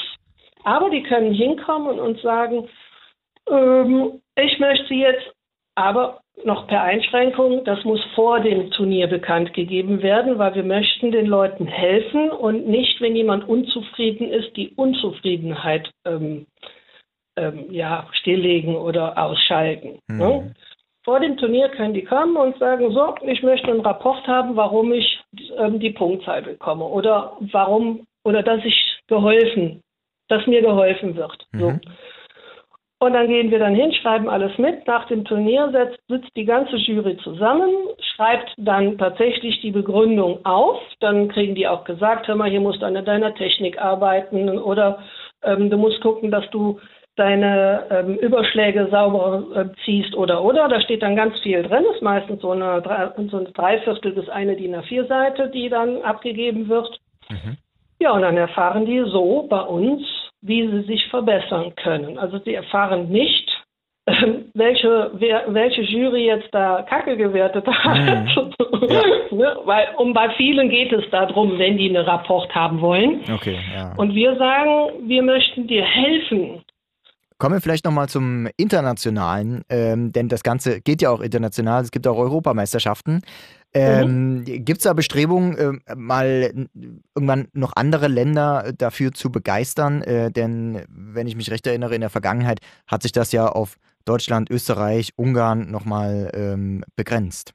Aber 0.64 0.90
die 0.90 1.04
können 1.04 1.32
hinkommen 1.32 1.86
und 1.86 2.00
uns 2.00 2.20
sagen, 2.20 2.68
ähm, 3.50 4.20
ich 4.36 4.58
möchte 4.58 4.94
jetzt, 4.94 5.32
aber 5.74 6.20
noch 6.44 6.66
per 6.66 6.82
Einschränkung, 6.82 7.64
das 7.64 7.82
muss 7.84 8.00
vor 8.14 8.40
dem 8.40 8.70
Turnier 8.70 9.06
bekannt 9.08 9.54
gegeben 9.54 10.02
werden, 10.02 10.38
weil 10.38 10.54
wir 10.54 10.62
möchten 10.62 11.10
den 11.10 11.26
Leuten 11.26 11.66
helfen 11.66 12.30
und 12.30 12.66
nicht, 12.68 13.00
wenn 13.00 13.16
jemand 13.16 13.48
unzufrieden 13.48 14.30
ist, 14.30 14.56
die 14.56 14.70
Unzufriedenheit 14.70 15.90
ähm, 16.04 16.46
ähm, 17.36 17.66
ja, 17.70 18.06
stilllegen 18.12 18.76
oder 18.76 19.16
ausschalten. 19.18 19.98
Mhm. 20.08 20.18
Ne? 20.18 20.54
Vor 21.04 21.20
dem 21.20 21.36
Turnier 21.38 21.68
können 21.70 21.94
die 21.94 22.04
kommen 22.04 22.36
und 22.36 22.58
sagen, 22.58 22.92
so, 22.92 23.14
ich 23.22 23.42
möchte 23.42 23.68
einen 23.68 23.80
Rapport 23.80 24.26
haben, 24.26 24.56
warum 24.56 24.92
ich 24.92 25.20
ähm, 25.56 25.80
die 25.80 25.90
Punktzahl 25.90 26.42
bekomme 26.42 26.84
oder 26.84 27.36
warum 27.52 28.06
oder 28.24 28.42
dass 28.42 28.62
ich 28.64 29.00
geholfen, 29.06 29.80
dass 30.28 30.46
mir 30.46 30.60
geholfen 30.60 31.16
wird. 31.16 31.46
Mhm. 31.52 31.60
So. 31.60 31.72
Und 33.00 33.12
dann 33.12 33.28
gehen 33.28 33.52
wir 33.52 33.60
dann 33.60 33.76
hin, 33.76 33.92
schreiben 33.92 34.28
alles 34.28 34.58
mit. 34.58 34.86
Nach 34.88 35.06
dem 35.06 35.24
Turnier 35.24 35.70
setzt, 35.70 36.00
sitzt 36.08 36.34
die 36.34 36.44
ganze 36.44 36.76
Jury 36.76 37.16
zusammen, 37.18 37.70
schreibt 38.14 38.52
dann 38.56 38.98
tatsächlich 38.98 39.60
die 39.60 39.70
Begründung 39.70 40.44
auf. 40.44 40.80
Dann 40.98 41.28
kriegen 41.28 41.54
die 41.54 41.68
auch 41.68 41.84
gesagt, 41.84 42.26
hör 42.26 42.34
mal, 42.34 42.50
hier 42.50 42.60
musst 42.60 42.82
du 42.82 42.86
an 42.86 43.04
deiner 43.04 43.34
Technik 43.34 43.80
arbeiten 43.80 44.58
oder 44.58 44.98
ähm, 45.44 45.70
du 45.70 45.76
musst 45.76 46.00
gucken, 46.00 46.32
dass 46.32 46.50
du 46.50 46.80
deine 47.14 47.84
ähm, 47.90 48.16
Überschläge 48.16 48.88
sauber 48.90 49.44
äh, 49.54 49.84
ziehst 49.84 50.14
oder 50.16 50.42
oder. 50.42 50.68
Da 50.68 50.80
steht 50.80 51.02
dann 51.02 51.14
ganz 51.14 51.38
viel 51.40 51.62
drin. 51.62 51.84
Das 51.86 51.96
ist 51.96 52.02
meistens 52.02 52.40
so 52.40 52.50
eine, 52.50 52.82
so 53.30 53.36
eine 53.36 53.50
Dreiviertel 53.52 54.12
bis 54.12 54.28
eine 54.28 54.56
DIN 54.56 54.74
A4-Seite, 54.74 55.50
die 55.50 55.68
dann 55.68 56.02
abgegeben 56.02 56.68
wird. 56.68 57.00
Mhm. 57.28 57.58
Ja, 58.00 58.12
und 58.12 58.22
dann 58.22 58.36
erfahren 58.36 58.86
die 58.86 59.00
so 59.00 59.46
bei 59.48 59.60
uns, 59.60 60.02
wie 60.40 60.68
sie 60.68 60.82
sich 60.82 61.06
verbessern 61.06 61.74
können. 61.76 62.18
Also 62.18 62.38
sie 62.38 62.54
erfahren 62.54 63.08
nicht, 63.08 63.48
welche, 64.54 65.10
wer, 65.14 65.44
welche 65.48 65.82
Jury 65.82 66.26
jetzt 66.26 66.48
da 66.52 66.82
Kacke 66.88 67.16
gewertet 67.16 67.66
hat. 67.66 68.36
Mhm. 68.36 68.52
Ja. 68.88 69.02
Ne, 69.30 69.56
weil 69.64 69.88
um 69.98 70.14
bei 70.14 70.30
vielen 70.36 70.70
geht 70.70 70.92
es 70.92 71.04
darum, 71.10 71.58
wenn 71.58 71.76
die 71.76 71.88
einen 71.90 72.04
Rapport 72.06 72.54
haben 72.54 72.80
wollen. 72.80 73.20
Okay, 73.30 73.58
ja. 73.74 73.92
Und 73.96 74.14
wir 74.14 74.34
sagen, 74.36 75.08
wir 75.08 75.22
möchten 75.22 75.66
dir 75.66 75.84
helfen, 75.84 76.62
Kommen 77.40 77.54
wir 77.54 77.60
vielleicht 77.60 77.84
nochmal 77.84 78.08
zum 78.08 78.48
Internationalen, 78.56 79.62
ähm, 79.68 80.10
denn 80.12 80.28
das 80.28 80.42
Ganze 80.42 80.80
geht 80.80 81.02
ja 81.02 81.10
auch 81.10 81.20
international. 81.20 81.84
Es 81.84 81.92
gibt 81.92 82.08
auch 82.08 82.16
Europameisterschaften. 82.18 83.22
Ähm, 83.74 84.38
mhm. 84.38 84.44
Gibt 84.44 84.78
es 84.78 84.84
da 84.84 84.92
Bestrebungen, 84.92 85.56
äh, 85.56 85.94
mal 85.94 86.66
irgendwann 87.14 87.48
noch 87.52 87.72
andere 87.76 88.08
Länder 88.08 88.72
dafür 88.76 89.12
zu 89.12 89.30
begeistern? 89.30 90.02
Äh, 90.02 90.30
denn 90.30 90.84
wenn 90.88 91.26
ich 91.26 91.36
mich 91.36 91.50
recht 91.50 91.66
erinnere, 91.66 91.94
in 91.94 92.00
der 92.00 92.10
Vergangenheit 92.10 92.60
hat 92.86 93.02
sich 93.02 93.12
das 93.12 93.32
ja 93.32 93.46
auf 93.46 93.76
Deutschland, 94.04 94.50
Österreich, 94.50 95.10
Ungarn 95.16 95.70
nochmal 95.70 96.30
ähm, 96.34 96.82
begrenzt. 96.96 97.52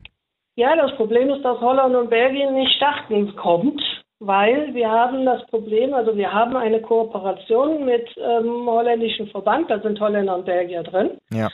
Ja, 0.56 0.76
das 0.76 0.96
Problem 0.98 1.32
ist, 1.32 1.44
dass 1.44 1.60
Holland 1.60 1.96
und 1.96 2.12
Belgien 2.12 2.54
nicht 2.54 2.76
starten 2.76 3.36
kommt 3.36 3.82
weil 4.26 4.74
wir 4.74 4.90
haben 4.90 5.26
das 5.26 5.46
Problem, 5.48 5.94
also 5.94 6.16
wir 6.16 6.32
haben 6.32 6.56
eine 6.56 6.82
Kooperation 6.82 7.86
mit 7.86 8.08
ähm, 8.18 8.66
holländischen 8.66 9.28
Verband, 9.28 9.70
da 9.70 9.80
sind 9.82 10.00
Holländer 10.00 10.36
und 10.36 10.46
Belgier 10.46 10.84
drin. 10.84 11.18
Ja. 11.32 11.50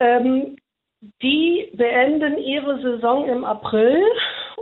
Ähm, 0.00 0.56
die 1.22 1.70
beenden 1.74 2.38
ihre 2.38 2.80
Saison 2.80 3.26
im 3.28 3.44
April 3.44 4.02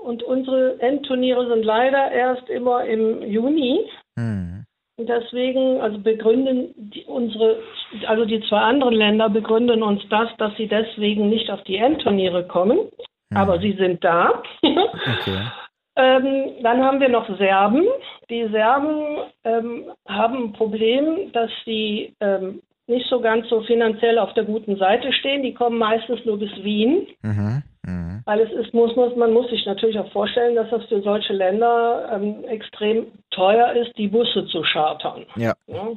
und 0.02 0.22
unsere 0.22 0.80
Endturniere 0.80 1.48
sind 1.48 1.64
leider 1.64 2.10
erst 2.10 2.48
immer 2.48 2.84
im 2.84 3.22
Juni. 3.22 3.80
Hm. 4.18 4.64
Und 4.96 5.08
deswegen, 5.08 5.80
also 5.80 5.98
begründen 5.98 6.74
die, 6.76 7.04
unsere, 7.04 7.60
also 8.06 8.24
die 8.24 8.40
zwei 8.48 8.58
anderen 8.58 8.94
Länder 8.94 9.28
begründen 9.28 9.82
uns 9.82 10.02
das, 10.10 10.28
dass 10.38 10.56
sie 10.56 10.66
deswegen 10.66 11.28
nicht 11.28 11.50
auf 11.50 11.62
die 11.64 11.76
Endturniere 11.76 12.46
kommen. 12.46 12.78
Hm. 12.78 13.36
Aber 13.36 13.58
sie 13.58 13.72
sind 13.72 14.02
da. 14.04 14.42
okay. 14.62 15.40
Ähm, 16.00 16.52
dann 16.62 16.80
haben 16.84 17.00
wir 17.00 17.08
noch 17.08 17.28
Serben. 17.38 17.84
Die 18.30 18.46
Serben 18.52 19.18
ähm, 19.42 19.90
haben 20.06 20.44
ein 20.44 20.52
Problem, 20.52 21.32
dass 21.32 21.50
sie 21.64 22.14
ähm, 22.20 22.62
nicht 22.88 23.06
so 23.08 23.20
ganz 23.20 23.48
so 23.48 23.60
finanziell 23.62 24.18
auf 24.18 24.32
der 24.34 24.44
guten 24.44 24.76
Seite 24.76 25.12
stehen. 25.12 25.42
Die 25.42 25.54
kommen 25.54 25.78
meistens 25.78 26.24
nur 26.24 26.38
bis 26.38 26.50
Wien. 26.62 27.06
Mhm, 27.22 27.62
mh. 27.82 28.22
Weil 28.24 28.40
es 28.40 28.50
ist, 28.52 28.72
muss, 28.72 28.96
muss, 28.96 29.14
man 29.16 29.32
muss 29.32 29.48
sich 29.50 29.64
natürlich 29.66 29.98
auch 29.98 30.10
vorstellen, 30.10 30.56
dass 30.56 30.70
das 30.70 30.84
für 30.86 31.02
solche 31.02 31.32
Länder 31.32 32.10
ähm, 32.12 32.44
extrem 32.44 33.06
teuer 33.30 33.72
ist, 33.72 33.96
die 33.98 34.08
Busse 34.08 34.46
zu 34.46 34.62
chartern. 34.62 35.26
Ja. 35.36 35.54
ja. 35.66 35.88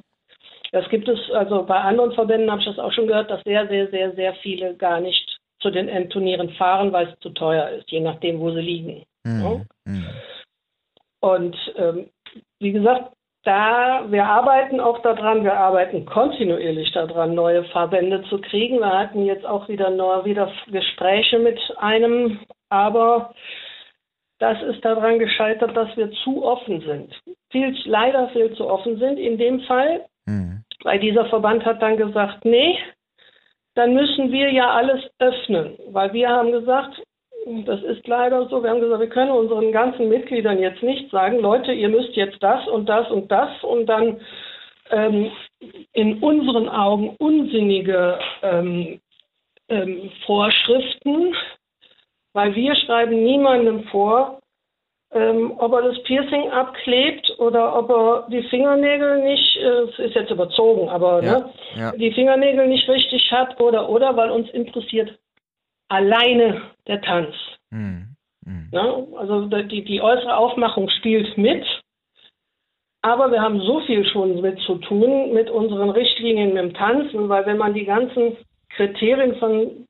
Das 0.72 0.88
gibt 0.90 1.08
es, 1.08 1.20
also 1.32 1.64
bei 1.64 1.80
anderen 1.80 2.14
Verbänden 2.14 2.50
habe 2.50 2.62
ich 2.62 2.68
das 2.68 2.80
auch 2.80 2.94
schon 2.94 3.08
gehört, 3.08 3.30
dass 3.30 3.44
sehr, 3.44 3.68
sehr, 3.68 3.90
sehr, 3.90 4.14
sehr 4.16 4.34
viele 4.36 4.76
gar 4.76 5.00
nicht 5.00 5.40
zu 5.60 5.70
den 5.70 5.88
Endturnieren 5.88 6.50
fahren, 6.52 6.92
weil 6.92 7.08
es 7.08 7.20
zu 7.20 7.30
teuer 7.30 7.70
ist, 7.70 7.90
je 7.92 8.00
nachdem, 8.00 8.40
wo 8.40 8.52
sie 8.52 8.62
liegen. 8.62 9.04
Mhm. 9.24 9.66
Mhm. 9.86 10.06
Und 11.20 11.56
ähm, 11.76 12.10
wie 12.60 12.72
gesagt, 12.72 13.14
da 13.44 14.06
wir 14.10 14.26
arbeiten 14.26 14.80
auch 14.80 15.02
daran, 15.02 15.44
wir 15.44 15.58
arbeiten 15.58 16.06
kontinuierlich 16.06 16.92
daran, 16.92 17.34
neue 17.34 17.64
Verbände 17.66 18.24
zu 18.30 18.40
kriegen. 18.40 18.80
Wir 18.80 19.00
hatten 19.00 19.26
jetzt 19.26 19.46
auch 19.46 19.68
wieder 19.68 19.90
neu, 19.90 20.26
wieder 20.26 20.52
Gespräche 20.68 21.40
mit 21.40 21.60
einem, 21.78 22.40
aber 22.70 23.34
das 24.40 24.62
ist 24.64 24.84
daran 24.86 25.20
gescheitert, 25.20 25.76
dass 25.76 25.96
wir 25.98 26.12
zu 26.24 26.44
offen 26.44 26.82
sind. 26.82 27.14
Viel, 27.52 27.76
leider 27.86 28.30
viel 28.30 28.54
zu 28.56 28.68
offen 28.68 28.98
sind 28.98 29.18
in 29.18 29.38
dem 29.38 29.62
Fall, 29.62 30.06
mhm. 30.26 30.64
weil 30.84 31.00
dieser 31.00 31.26
Verband 31.26 31.66
hat 31.66 31.82
dann 31.82 31.98
gesagt, 31.98 32.46
nee, 32.46 32.78
dann 33.76 33.94
müssen 33.94 34.32
wir 34.32 34.52
ja 34.52 34.70
alles 34.70 35.02
öffnen, 35.20 35.78
weil 35.90 36.14
wir 36.14 36.30
haben 36.30 36.52
gesagt, 36.52 37.02
das 37.66 37.82
ist 37.84 38.08
leider 38.08 38.48
so. 38.50 38.64
Wir 38.64 38.70
haben 38.70 38.82
gesagt, 38.82 39.02
wir 39.02 39.10
können 39.10 39.32
unseren 39.32 39.72
ganzen 39.72 40.10
Mitgliedern 40.10 40.60
jetzt 40.60 40.84
nicht 40.84 41.10
sagen, 41.12 41.40
Leute, 41.40 41.74
ihr 41.74 41.90
müsst 41.90 42.16
jetzt 42.16 42.42
das 42.42 42.68
und 42.68 42.88
das 42.88 43.10
und 43.10 43.32
das 43.32 43.64
und 43.64 43.88
dann 43.88 44.22
ähm, 44.92 45.32
in 45.94 46.20
unseren 46.20 46.70
Augen 46.70 47.16
unsinnige 47.18 48.20
ähm, 48.42 49.00
ähm, 49.70 50.12
Vorschriften 50.26 51.34
Weil 52.34 52.56
wir 52.56 52.76
schreiben 52.76 53.24
niemandem 53.24 53.84
vor, 53.86 54.40
ähm, 55.14 55.54
ob 55.58 55.74
er 55.74 55.82
das 55.82 56.02
Piercing 56.04 56.50
abklebt 56.52 57.36
oder 57.38 57.78
ob 57.78 57.90
er 57.90 58.28
die 58.30 58.44
Fingernägel 58.44 59.22
nicht, 59.24 59.58
äh, 59.58 59.82
es 59.90 60.00
ist 60.00 60.16
jetzt 60.16 60.32
überzogen, 60.32 60.88
aber 60.90 61.22
ja, 61.24 61.40
ne, 61.40 61.54
ja. 61.76 61.92
die 61.92 62.14
Fingernägel 62.14 62.68
nicht 62.68 62.88
richtig 62.88 63.30
hat 63.32 63.60
oder 63.60 63.90
oder, 63.90 64.16
weil 64.16 64.32
uns 64.32 64.50
interessiert 64.52 65.18
alleine 65.92 66.62
der 66.88 67.02
Tanz. 67.02 67.36
Mhm. 67.70 68.16
Mhm. 68.46 68.70
Ne? 68.72 69.08
Also 69.18 69.46
die, 69.48 69.84
die 69.84 70.02
äußere 70.02 70.36
Aufmachung 70.36 70.90
spielt 70.90 71.38
mit, 71.38 71.66
aber 73.02 73.32
wir 73.32 73.42
haben 73.42 73.60
so 73.62 73.82
viel 73.82 74.06
schon 74.06 74.42
mit 74.42 74.60
zu 74.62 74.76
tun 74.76 75.34
mit 75.34 75.50
unseren 75.50 75.90
Richtlinien 75.90 76.56
im 76.56 76.74
Tanzen, 76.74 77.30
weil 77.30 77.46
wenn 77.46 77.58
man 77.58 77.74
die 77.74 77.86
ganzen 77.86 78.38
Kriterien 78.70 79.36
von 79.36 79.88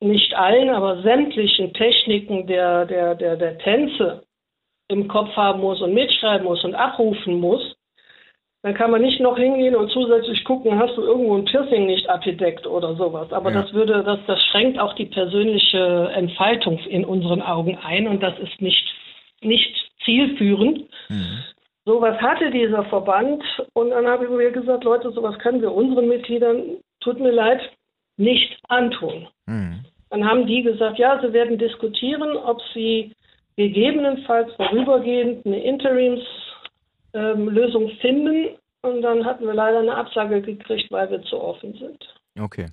nicht 0.00 0.34
allen, 0.34 0.70
aber 0.70 1.02
sämtlichen 1.02 1.72
Techniken 1.74 2.46
der, 2.46 2.86
der, 2.86 3.14
der, 3.14 3.36
der 3.36 3.58
Tänze 3.58 4.22
im 4.88 5.06
Kopf 5.06 5.34
haben 5.36 5.60
muss 5.60 5.80
und 5.80 5.94
mitschreiben 5.94 6.44
muss 6.46 6.64
und 6.64 6.74
abrufen 6.74 7.40
muss, 7.40 7.76
dann 8.62 8.74
kann 8.74 8.92
man 8.92 9.02
nicht 9.02 9.20
noch 9.20 9.36
hingehen 9.36 9.74
und 9.74 9.90
zusätzlich 9.90 10.44
gucken, 10.44 10.78
hast 10.78 10.96
du 10.96 11.02
irgendwo 11.02 11.36
ein 11.36 11.44
Piercing 11.44 11.86
nicht 11.86 12.08
abgedeckt 12.08 12.64
oder 12.64 12.94
sowas. 12.94 13.32
Aber 13.32 13.50
ja. 13.50 13.60
das 13.60 13.72
würde, 13.72 14.04
das, 14.04 14.20
das 14.28 14.40
schränkt 14.44 14.78
auch 14.78 14.94
die 14.94 15.06
persönliche 15.06 16.10
Entfaltung 16.14 16.78
in 16.78 17.04
unseren 17.04 17.42
Augen 17.42 17.76
ein 17.82 18.06
und 18.06 18.22
das 18.22 18.38
ist 18.38 18.60
nicht, 18.62 18.88
nicht 19.40 19.74
zielführend. 20.04 20.88
Mhm. 21.08 21.42
Sowas 21.84 22.20
hatte 22.20 22.52
dieser 22.52 22.84
Verband 22.84 23.42
und 23.72 23.90
dann 23.90 24.06
habe 24.06 24.24
ich 24.24 24.30
mir 24.30 24.52
gesagt, 24.52 24.84
Leute, 24.84 25.10
sowas 25.10 25.36
können 25.40 25.60
wir 25.60 25.72
unseren 25.72 26.06
Mitgliedern, 26.06 26.76
tut 27.00 27.18
mir 27.18 27.32
leid, 27.32 27.60
nicht 28.16 28.56
antun. 28.68 29.26
Mhm. 29.46 29.80
Dann 30.10 30.24
haben 30.24 30.46
die 30.46 30.62
gesagt, 30.62 31.00
ja, 31.00 31.20
sie 31.20 31.32
werden 31.32 31.58
diskutieren, 31.58 32.36
ob 32.36 32.60
sie 32.74 33.10
gegebenenfalls 33.56 34.54
vorübergehend 34.54 35.44
eine 35.44 35.64
Interimslösung 35.64 36.41
ähm, 37.14 37.48
finden. 38.00 38.56
Und 38.82 39.02
dann 39.02 39.24
hatten 39.24 39.46
wir 39.46 39.54
leider 39.54 39.78
eine 39.78 39.94
Absage 39.94 40.42
gekriegt, 40.42 40.90
weil 40.90 41.10
wir 41.10 41.22
zu 41.22 41.40
offen 41.40 41.74
sind. 41.74 42.14
Okay. 42.40 42.66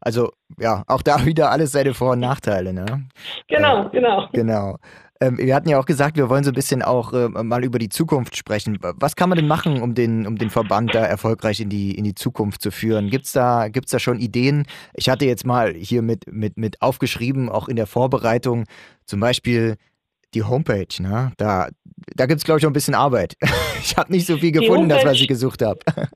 Also 0.00 0.32
ja, 0.58 0.82
auch 0.86 1.02
da 1.02 1.24
wieder 1.26 1.50
alles 1.50 1.72
seine 1.72 1.94
Vor- 1.94 2.12
und 2.12 2.20
Nachteile, 2.20 2.72
ne? 2.72 3.08
Genau, 3.48 3.86
äh, 3.86 3.90
genau. 3.90 4.28
Genau. 4.32 4.76
Ähm, 5.20 5.38
wir 5.38 5.54
hatten 5.54 5.68
ja 5.68 5.78
auch 5.78 5.86
gesagt, 5.86 6.16
wir 6.16 6.28
wollen 6.28 6.44
so 6.44 6.50
ein 6.50 6.54
bisschen 6.54 6.82
auch 6.82 7.12
äh, 7.12 7.28
mal 7.28 7.64
über 7.64 7.78
die 7.78 7.88
Zukunft 7.88 8.36
sprechen. 8.36 8.78
Was 8.80 9.16
kann 9.16 9.30
man 9.30 9.36
denn 9.36 9.48
machen, 9.48 9.80
um 9.80 9.94
den, 9.94 10.26
um 10.26 10.36
den 10.36 10.50
Verband 10.50 10.94
da 10.94 11.04
erfolgreich 11.04 11.60
in 11.60 11.70
die, 11.70 11.96
in 11.96 12.04
die 12.04 12.14
Zukunft 12.14 12.60
zu 12.60 12.70
führen? 12.70 13.08
Gibt 13.08 13.24
es 13.24 13.32
da, 13.32 13.68
gibt's 13.68 13.92
da 13.92 13.98
schon 13.98 14.18
Ideen? 14.18 14.66
Ich 14.94 15.08
hatte 15.08 15.24
jetzt 15.24 15.46
mal 15.46 15.72
hier 15.72 16.02
mit, 16.02 16.30
mit, 16.30 16.58
mit 16.58 16.82
aufgeschrieben, 16.82 17.48
auch 17.48 17.68
in 17.68 17.76
der 17.76 17.86
Vorbereitung, 17.86 18.64
zum 19.06 19.20
Beispiel 19.20 19.76
die 20.36 20.44
Homepage, 20.44 21.00
ne? 21.00 21.32
Da, 21.38 21.68
da 22.14 22.26
gibt 22.26 22.38
es, 22.38 22.44
glaube 22.44 22.58
ich, 22.58 22.64
noch 22.64 22.70
ein 22.70 22.74
bisschen 22.74 22.94
Arbeit. 22.94 23.34
Ich 23.78 23.96
habe 23.96 24.10
nicht 24.10 24.26
so 24.26 24.36
viel 24.36 24.50
gefunden, 24.50 24.88
das, 24.88 25.04
was 25.04 25.20
ich 25.20 25.28
gesucht 25.28 25.62
habe. 25.62 25.78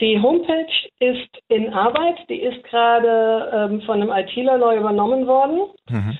Die 0.00 0.20
Homepage 0.20 0.66
ist 0.98 1.30
in 1.48 1.72
Arbeit, 1.72 2.16
die 2.28 2.40
ist 2.40 2.62
gerade 2.64 3.70
ähm, 3.70 3.80
von 3.82 4.02
einem 4.02 4.10
ITler 4.10 4.58
neu 4.58 4.76
übernommen 4.76 5.26
worden. 5.26 5.70
Mhm. 5.88 6.18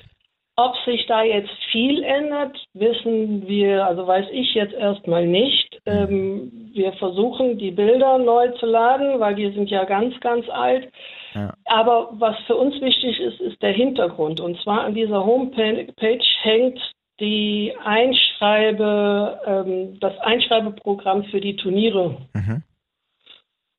Ob 0.55 0.73
sich 0.85 1.05
da 1.07 1.23
jetzt 1.23 1.51
viel 1.71 2.01
ändert, 2.03 2.57
wissen 2.73 3.47
wir, 3.47 3.85
also 3.85 4.07
weiß 4.07 4.27
ich 4.31 4.53
jetzt 4.55 4.73
erstmal 4.73 5.27
nicht. 5.27 5.79
Mhm. 5.85 5.93
Ähm, 5.93 6.71
wir 6.73 6.93
versuchen, 6.93 7.57
die 7.57 7.71
Bilder 7.71 8.17
neu 8.17 8.49
zu 8.59 8.65
laden, 8.65 9.19
weil 9.19 9.35
die 9.35 9.51
sind 9.51 9.69
ja 9.69 9.83
ganz, 9.83 10.17
ganz 10.21 10.47
alt. 10.49 10.89
Ja. 11.35 11.53
Aber 11.65 12.09
was 12.13 12.35
für 12.47 12.55
uns 12.55 12.79
wichtig 12.81 13.19
ist, 13.19 13.41
ist 13.41 13.61
der 13.61 13.73
Hintergrund. 13.73 14.39
Und 14.39 14.59
zwar 14.61 14.81
an 14.81 14.95
dieser 14.95 15.23
Homepage 15.25 16.23
hängt 16.41 16.79
die 17.19 17.73
Einschreibe, 17.83 19.41
ähm, 19.45 19.99
das 19.99 20.17
Einschreibeprogramm 20.19 21.25
für 21.25 21.41
die 21.41 21.55
Turniere. 21.55 22.17
Mhm. 22.33 22.63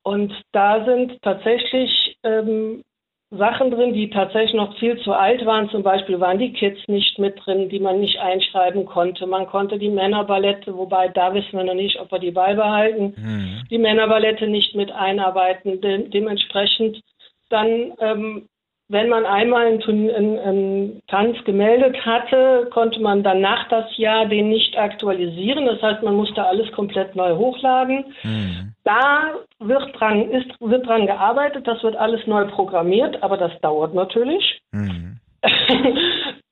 Und 0.02 0.32
da 0.52 0.84
sind 0.84 1.20
tatsächlich 1.22 2.18
ähm, 2.22 2.82
Sachen 3.30 3.70
drin, 3.70 3.92
die 3.92 4.08
tatsächlich 4.08 4.54
noch 4.54 4.78
viel 4.78 4.98
zu 5.02 5.12
alt 5.12 5.44
waren. 5.44 5.68
Zum 5.68 5.82
Beispiel 5.82 6.18
waren 6.18 6.38
die 6.38 6.54
Kids 6.54 6.80
nicht 6.88 7.18
mit 7.18 7.38
drin, 7.44 7.68
die 7.68 7.78
man 7.78 8.00
nicht 8.00 8.18
einschreiben 8.18 8.86
konnte. 8.86 9.26
Man 9.26 9.46
konnte 9.46 9.78
die 9.78 9.90
Männerballette, 9.90 10.74
wobei 10.74 11.08
da 11.08 11.34
wissen 11.34 11.58
wir 11.58 11.64
noch 11.64 11.74
nicht, 11.74 12.00
ob 12.00 12.10
wir 12.10 12.20
die 12.20 12.30
beibehalten, 12.30 13.14
mhm. 13.16 13.64
die 13.70 13.78
Männerballette 13.78 14.46
nicht 14.46 14.74
mit 14.74 14.90
einarbeiten. 14.90 15.80
De 15.82 16.08
dementsprechend 16.08 17.02
dann 17.50 17.92
ähm, 18.00 18.48
wenn 18.90 19.08
man 19.10 19.26
einmal 19.26 19.66
einen, 19.66 20.10
einen, 20.10 20.38
einen, 20.38 21.02
Tanz 21.08 21.36
gemeldet 21.44 22.04
hatte, 22.06 22.68
konnte 22.72 23.00
man 23.00 23.22
dann 23.22 23.40
nach 23.40 23.68
das 23.68 23.84
Jahr 23.98 24.26
den 24.26 24.48
nicht 24.48 24.78
aktualisieren. 24.78 25.66
Das 25.66 25.82
heißt, 25.82 26.02
man 26.02 26.14
musste 26.14 26.42
alles 26.44 26.72
komplett 26.72 27.14
neu 27.14 27.36
hochladen. 27.36 28.04
Mhm. 28.22 28.72
Da 28.84 29.34
wird 29.58 29.98
dran, 29.98 30.30
ist, 30.30 30.48
wird 30.60 30.86
dran 30.86 31.06
gearbeitet, 31.06 31.66
das 31.66 31.82
wird 31.82 31.96
alles 31.96 32.26
neu 32.26 32.46
programmiert, 32.46 33.22
aber 33.22 33.36
das 33.36 33.52
dauert 33.60 33.94
natürlich. 33.94 34.60
Mhm. 34.72 35.18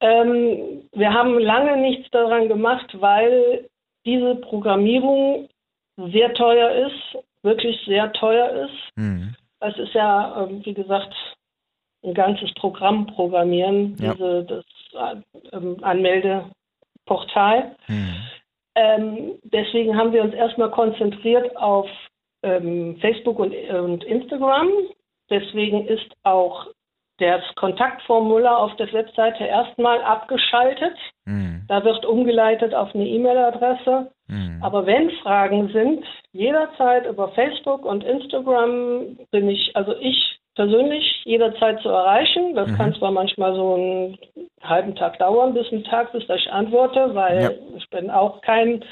ähm, 0.01 0.83
wir 0.93 1.13
haben 1.13 1.39
lange 1.39 1.79
nichts 1.79 2.11
daran 2.11 2.49
gemacht, 2.49 2.95
weil 3.01 3.69
diese 4.05 4.37
Programmierung 4.37 5.49
sehr 5.97 6.35
teuer 6.35 6.87
ist, 6.87 7.25
wirklich 7.43 7.81
sehr 7.87 8.13
teuer 8.13 8.67
ist. 8.67 8.97
Mhm. 8.97 9.35
Das 9.59 9.77
ist 9.79 9.95
ja, 9.95 10.45
ähm, 10.45 10.61
wie 10.65 10.75
gesagt, 10.75 11.15
ein 12.07 12.15
ganzes 12.15 12.53
Programm 12.55 13.07
programmieren, 13.07 13.97
ja. 14.01 14.13
diese, 14.13 14.45
das 14.45 14.65
ähm, 15.53 15.77
Anmeldeportal. 15.83 17.77
Mhm. 17.89 18.17
Ähm, 18.75 19.33
deswegen 19.45 19.97
haben 19.97 20.13
wir 20.13 20.23
uns 20.23 20.35
erstmal 20.35 20.71
konzentriert 20.71 21.57
auf 21.57 21.89
ähm, 22.43 22.97
Facebook 23.01 23.39
und, 23.39 23.53
und 23.53 24.05
Instagram. 24.05 24.69
Deswegen 25.31 25.87
ist 25.87 26.15
auch 26.23 26.67
das 27.19 27.43
Kontaktformular 27.55 28.59
auf 28.59 28.77
der 28.77 28.93
Webseite 28.93 29.45
erstmal 29.45 30.03
abgeschaltet. 30.03 30.97
Mhm. 31.25 31.65
Da 31.67 31.83
wird 31.83 32.05
umgeleitet 32.05 32.75
auf 32.75 32.95
eine 32.95 33.07
E-Mail-Adresse. 33.07 34.11
Mhm. 34.29 34.59
Aber 34.63 34.85
wenn 34.87 35.11
Fragen 35.23 35.69
sind, 35.73 36.05
jederzeit 36.33 37.07
über 37.07 37.29
Facebook 37.29 37.85
und 37.85 38.05
Instagram 38.05 39.17
bin 39.31 39.49
ich, 39.49 39.75
also 39.75 39.97
ich 39.99 40.36
persönlich 40.57 41.05
jederzeit 41.25 41.81
zu 41.83 41.89
erreichen. 41.89 42.55
Das 42.55 42.69
mhm. 42.69 42.77
kann 42.77 42.95
zwar 42.95 43.13
manchmal 43.13 43.55
so 43.55 43.75
einen 43.75 44.19
halben 44.63 44.97
Tag 44.97 45.19
dauern, 45.19 45.55
bis 45.55 45.71
ein 45.71 45.85
Tag, 45.85 46.13
bis 46.13 46.25
ich 46.29 46.51
antworte, 46.51 47.15
weil 47.15 47.43
ja. 47.43 47.51
ich 47.77 47.89
bin 47.91 48.11
auch 48.11 48.41
kein 48.41 48.85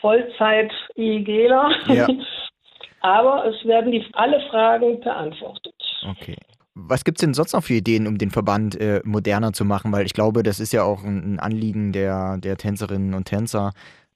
Vollzeit-IGler. 0.00 1.70
Ja. 1.88 2.06
Aber 3.00 3.44
es 3.46 3.64
werden 3.66 3.92
die, 3.92 4.04
alle 4.14 4.40
Fragen 4.50 5.00
beantwortet. 5.00 5.74
Okay. 6.10 6.36
Was 6.74 7.04
gibt 7.04 7.18
es 7.18 7.20
denn 7.20 7.34
sonst 7.34 7.52
noch 7.52 7.62
für 7.62 7.74
Ideen, 7.74 8.06
um 8.06 8.18
den 8.18 8.30
Verband 8.30 8.80
äh, 8.80 9.00
moderner 9.04 9.52
zu 9.52 9.64
machen? 9.64 9.92
Weil 9.92 10.06
ich 10.06 10.14
glaube, 10.14 10.42
das 10.42 10.58
ist 10.58 10.72
ja 10.72 10.82
auch 10.82 11.04
ein, 11.04 11.34
ein 11.34 11.38
Anliegen 11.38 11.92
der, 11.92 12.38
der 12.38 12.56
Tänzerinnen 12.56 13.14
und 13.14 13.26
Tänzer. 13.26 13.72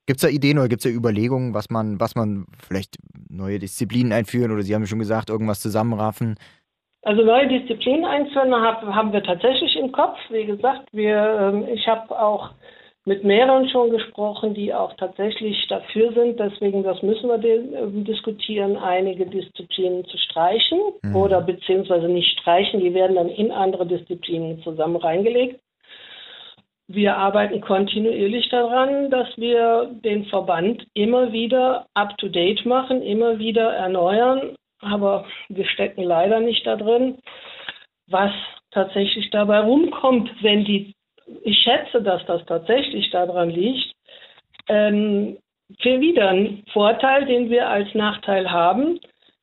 Gibt 0.07 0.19
es 0.19 0.23
da 0.23 0.29
Ideen 0.29 0.59
oder 0.59 0.69
gibt 0.69 0.85
es 0.85 0.91
da 0.91 0.97
Überlegungen, 0.97 1.55
was 1.55 1.69
man, 1.69 2.01
was 2.01 2.15
man 2.15 2.47
vielleicht 2.67 2.97
neue 3.29 3.59
Disziplinen 3.59 4.13
einführen 4.13 4.51
oder 4.51 4.63
Sie 4.63 4.75
haben 4.75 4.87
schon 4.87 4.99
gesagt, 4.99 5.29
irgendwas 5.29 5.61
zusammenraffen? 5.61 6.37
Also 7.03 7.23
neue 7.23 7.47
Disziplinen 7.47 8.05
einführen 8.05 8.55
haben 8.55 9.13
wir 9.13 9.23
tatsächlich 9.23 9.77
im 9.77 9.93
Kopf. 9.93 10.19
Wie 10.31 10.45
gesagt, 10.45 10.89
wir, 10.93 11.17
ähm, 11.41 11.69
ich 11.73 11.87
habe 11.87 12.19
auch 12.19 12.51
mit 13.05 13.25
mehreren 13.25 13.69
schon 13.71 13.91
gesprochen, 13.91 14.53
die 14.53 14.75
auch 14.75 14.93
tatsächlich 14.95 15.67
dafür 15.69 16.13
sind. 16.13 16.39
Deswegen, 16.39 16.83
das 16.83 17.01
müssen 17.03 17.29
wir 17.29 17.43
ähm, 17.45 18.05
diskutieren, 18.05 18.77
einige 18.77 19.27
Disziplinen 19.27 20.05
zu 20.05 20.19
streichen 20.19 20.79
mhm. 21.03 21.17
oder 21.17 21.41
beziehungsweise 21.41 22.09
nicht 22.09 22.39
streichen. 22.39 22.81
Die 22.81 22.93
werden 22.93 23.17
dann 23.17 23.31
in 23.31 23.51
andere 23.51 23.87
Disziplinen 23.87 24.61
zusammen 24.63 24.97
reingelegt. 24.97 25.61
Wir 26.89 27.17
arbeiten 27.17 27.61
kontinuierlich 27.61 28.49
daran, 28.49 29.11
dass 29.11 29.29
wir 29.37 29.91
den 30.05 30.25
Verband 30.27 30.87
immer 30.95 31.33
wieder 31.33 31.87
up-to-date 31.95 32.65
machen, 32.67 33.03
immer 33.03 33.39
wieder 33.39 33.73
erneuern 33.73 34.57
aber 34.81 35.27
wir 35.49 35.67
stecken 35.67 36.03
leider 36.03 36.41
nicht 36.41 36.67
da 36.67 36.77
drin, 36.77 37.19
was 38.09 38.33
tatsächlich 38.71 39.31
dabei 39.31 39.61
rumkommt, 39.61 40.31
wenn 40.43 40.65
die, 40.65 40.95
ich 41.43 41.59
schätze, 41.59 42.03
dass 42.03 42.25
das 42.27 42.45
tatsächlich 42.47 43.11
daran 43.11 43.51
liegt, 43.51 43.93
ähm, 44.69 45.39
für 45.81 46.01
wieder 46.01 46.31
ein 46.31 46.65
Vorteil, 46.73 47.27
den 47.27 47.51
wir 47.51 47.69
als 47.69 47.93
Nachteil 47.95 48.51
haben, 48.51 48.99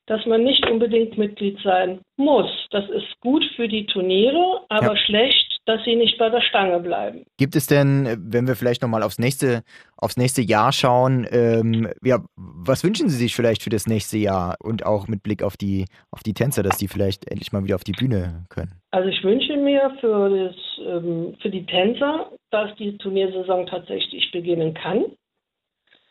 dass 0.08 0.26
man 0.26 0.43
nicht 0.43 0.67
unbedingt 0.69 1.17
Mitglied 1.17 1.60
sein 1.63 2.02
muss. 2.17 2.50
Das 2.71 2.88
ist 2.89 3.19
gut 3.21 3.43
für 3.56 3.67
die 3.67 3.86
Turniere, 3.86 4.62
aber 4.69 4.93
ja. 4.93 4.98
schlecht 4.98 5.44
dass 5.65 5.84
sie 5.84 5.95
nicht 5.95 6.17
bei 6.17 6.30
der 6.30 6.41
Stange 6.41 6.80
bleiben. 6.80 7.25
Gibt 7.38 7.56
es 7.56 7.67
denn, 7.67 8.17
wenn 8.19 8.47
wir 8.47 8.56
vielleicht 8.56 8.82
nochmal 8.82 9.01
aufs 9.01 9.17
nächste, 9.17 9.63
aufs 9.97 10.15
nächste 10.15 10.41
Jahr 10.41 10.71
schauen, 10.71 11.28
ähm, 11.32 11.89
ja, 12.04 12.19
was 12.36 12.84
wünschen 12.84 13.10
Sie 13.10 13.17
sich 13.17 13.36
vielleicht 13.36 13.63
für 13.63 13.71
das 13.71 13.88
nächste 13.88 14.17
Jahr 14.17 14.56
und 14.63 14.86
auch 14.86 15.08
mit 15.08 15.23
Blick 15.23 15.41
auf 15.41 15.58
die, 15.58 15.86
auf 16.12 16.21
die 16.21 16.34
Tänzer, 16.34 16.62
dass 16.62 16.78
die 16.78 16.88
vielleicht 16.88 17.30
endlich 17.30 17.51
mal 17.51 17.63
wieder 17.63 17.75
auf 17.75 17.84
die 17.84 17.93
Bühne 17.93 18.45
können? 18.49 18.73
Also 18.91 19.10
ich 19.10 19.23
wünsche 19.23 19.58
mir 19.58 19.91
für, 19.99 20.30
das, 20.30 20.56
ähm, 20.86 21.36
für 21.41 21.49
die 21.49 21.65
Tänzer, 21.65 22.30
dass 22.51 22.75
die 22.75 22.97
Turniersaison 22.97 23.65
tatsächlich 23.65 24.32
beginnen 24.32 24.73
kann. 24.75 25.06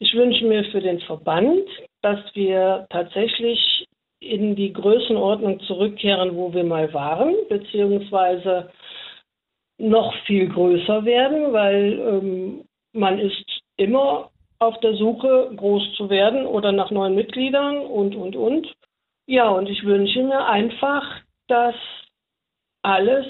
Ich 0.00 0.12
wünsche 0.14 0.44
mir 0.44 0.64
für 0.64 0.80
den 0.80 1.00
Verband, 1.00 1.64
dass 2.02 2.18
wir 2.34 2.86
tatsächlich 2.90 3.86
in 4.20 4.56
die 4.56 4.72
Größenordnung 4.72 5.60
zurückkehren, 5.60 6.34
wo 6.36 6.52
wir 6.52 6.64
mal 6.64 6.92
waren, 6.92 7.34
beziehungsweise 7.48 8.70
noch 9.78 10.14
viel 10.26 10.48
größer 10.48 11.04
werden, 11.04 11.52
weil 11.52 11.98
ähm, 11.98 12.64
man 12.92 13.18
ist 13.18 13.44
immer 13.76 14.30
auf 14.58 14.78
der 14.80 14.94
Suche, 14.94 15.50
groß 15.56 15.94
zu 15.96 16.08
werden 16.08 16.46
oder 16.46 16.72
nach 16.72 16.90
neuen 16.90 17.14
Mitgliedern 17.14 17.78
und, 17.78 18.14
und, 18.14 18.36
und. 18.36 18.72
Ja, 19.26 19.48
und 19.48 19.68
ich 19.68 19.84
wünsche 19.84 20.22
mir 20.22 20.46
einfach, 20.46 21.04
dass 21.48 21.74
alles 22.82 23.26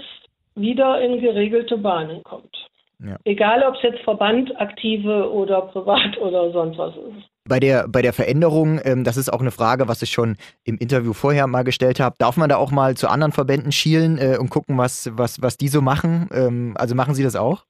wieder 0.54 1.00
in 1.00 1.20
geregelte 1.20 1.78
Bahnen 1.78 2.22
kommt. 2.22 2.54
Ja. 3.00 3.16
Egal, 3.24 3.62
ob 3.64 3.76
es 3.76 3.82
jetzt 3.82 4.02
Verband, 4.02 4.58
Aktive 4.60 5.30
oder 5.32 5.62
Privat 5.62 6.18
oder 6.20 6.50
sonst 6.52 6.78
was 6.78 6.96
ist. 6.96 7.33
Bei 7.46 7.60
der, 7.60 7.86
bei 7.88 8.00
der 8.00 8.14
Veränderung, 8.14 8.80
ähm, 8.84 9.04
das 9.04 9.18
ist 9.18 9.30
auch 9.30 9.40
eine 9.40 9.50
Frage, 9.50 9.86
was 9.86 10.00
ich 10.00 10.10
schon 10.10 10.36
im 10.64 10.78
Interview 10.78 11.12
vorher 11.12 11.46
mal 11.46 11.62
gestellt 11.62 12.00
habe. 12.00 12.16
Darf 12.18 12.38
man 12.38 12.48
da 12.48 12.56
auch 12.56 12.70
mal 12.70 12.96
zu 12.96 13.08
anderen 13.08 13.32
Verbänden 13.32 13.70
schielen 13.70 14.16
äh, 14.16 14.38
und 14.38 14.48
gucken, 14.48 14.78
was, 14.78 15.10
was, 15.12 15.42
was 15.42 15.58
die 15.58 15.68
so 15.68 15.82
machen? 15.82 16.30
Ähm, 16.32 16.74
also 16.78 16.94
machen 16.94 17.14
Sie 17.14 17.22
das 17.22 17.36
auch? 17.36 17.64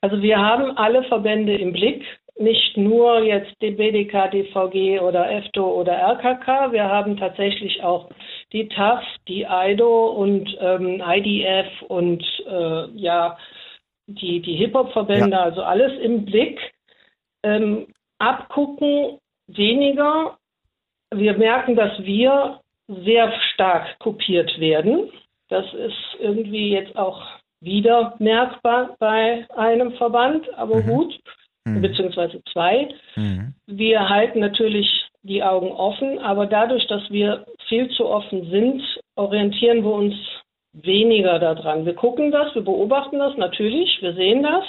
Also 0.00 0.22
wir 0.22 0.38
haben 0.38 0.76
alle 0.78 1.04
Verbände 1.04 1.54
im 1.54 1.72
Blick, 1.72 2.02
nicht 2.38 2.76
nur 2.78 3.22
jetzt 3.22 3.54
die 3.60 3.72
BDK, 3.72 4.30
DVG 4.30 5.00
oder 5.00 5.30
EFTO 5.30 5.80
oder 5.80 5.92
RKK. 5.92 6.72
Wir 6.72 6.84
haben 6.84 7.18
tatsächlich 7.18 7.82
auch 7.82 8.10
die 8.52 8.68
TAF, 8.68 9.04
die 9.28 9.46
IDO 9.48 10.06
und 10.12 10.48
ähm, 10.60 11.02
IDF 11.06 11.68
und 11.88 12.24
äh, 12.48 12.86
ja, 12.94 13.36
die, 14.06 14.40
die 14.40 14.56
Hip-Hop-Verbände, 14.56 15.36
ja. 15.36 15.42
also 15.42 15.62
alles 15.62 15.92
im 16.00 16.24
Blick. 16.24 16.58
Ähm, 17.42 17.86
abgucken 18.22 19.18
weniger. 19.48 20.38
Wir 21.12 21.36
merken, 21.36 21.76
dass 21.76 22.02
wir 22.02 22.60
sehr 22.86 23.32
stark 23.52 23.98
kopiert 23.98 24.58
werden. 24.58 25.10
Das 25.48 25.66
ist 25.74 26.16
irgendwie 26.20 26.70
jetzt 26.70 26.96
auch 26.96 27.20
wieder 27.60 28.14
merkbar 28.18 28.96
bei 28.98 29.46
einem 29.56 29.92
Verband, 29.92 30.46
aber 30.56 30.76
mhm. 30.76 30.86
gut, 30.86 31.20
mhm. 31.64 31.82
beziehungsweise 31.82 32.42
zwei. 32.52 32.88
Mhm. 33.16 33.54
Wir 33.66 34.08
halten 34.08 34.40
natürlich 34.40 34.88
die 35.22 35.42
Augen 35.42 35.70
offen, 35.70 36.18
aber 36.18 36.46
dadurch, 36.46 36.86
dass 36.88 37.08
wir 37.10 37.44
viel 37.68 37.88
zu 37.90 38.06
offen 38.06 38.50
sind, 38.50 38.82
orientieren 39.14 39.84
wir 39.84 39.92
uns 39.92 40.14
weniger 40.72 41.38
daran. 41.38 41.86
Wir 41.86 41.94
gucken 41.94 42.32
das, 42.32 42.54
wir 42.54 42.62
beobachten 42.62 43.18
das 43.18 43.36
natürlich, 43.36 43.98
wir 44.00 44.14
sehen 44.14 44.42
das, 44.42 44.64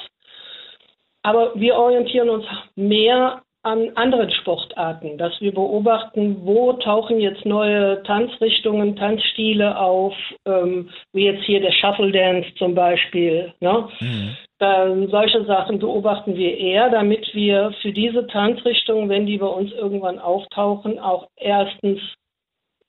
aber 1.23 1.51
wir 1.55 1.75
orientieren 1.75 2.29
uns 2.29 2.45
mehr 2.75 3.41
an 3.63 3.91
anderen 3.95 4.29
Sportarten, 4.29 5.17
dass 5.17 5.39
wir 5.39 5.53
beobachten, 5.53 6.41
wo 6.43 6.73
tauchen 6.73 7.21
jetzt 7.21 7.45
neue 7.45 8.03
Tanzrichtungen, 8.03 8.97
Tanzstile 8.97 9.79
auf, 9.79 10.13
ähm, 10.45 10.89
wie 11.13 11.25
jetzt 11.25 11.45
hier 11.45 11.61
der 11.61 11.71
Shuffle 11.71 12.11
Dance 12.11 12.53
zum 12.57 12.75
Beispiel. 12.75 13.53
Ne? 13.61 13.87
Mhm. 14.01 14.37
Ähm, 14.59 15.09
solche 15.09 15.45
Sachen 15.45 15.79
beobachten 15.79 16.35
wir 16.35 16.57
eher, 16.57 16.89
damit 16.89 17.33
wir 17.33 17.73
für 17.81 17.93
diese 17.93 18.27
Tanzrichtungen, 18.27 19.07
wenn 19.07 19.25
die 19.25 19.37
bei 19.37 19.47
uns 19.47 19.71
irgendwann 19.71 20.19
auftauchen, 20.19 20.99
auch 20.99 21.27
erstens 21.37 22.01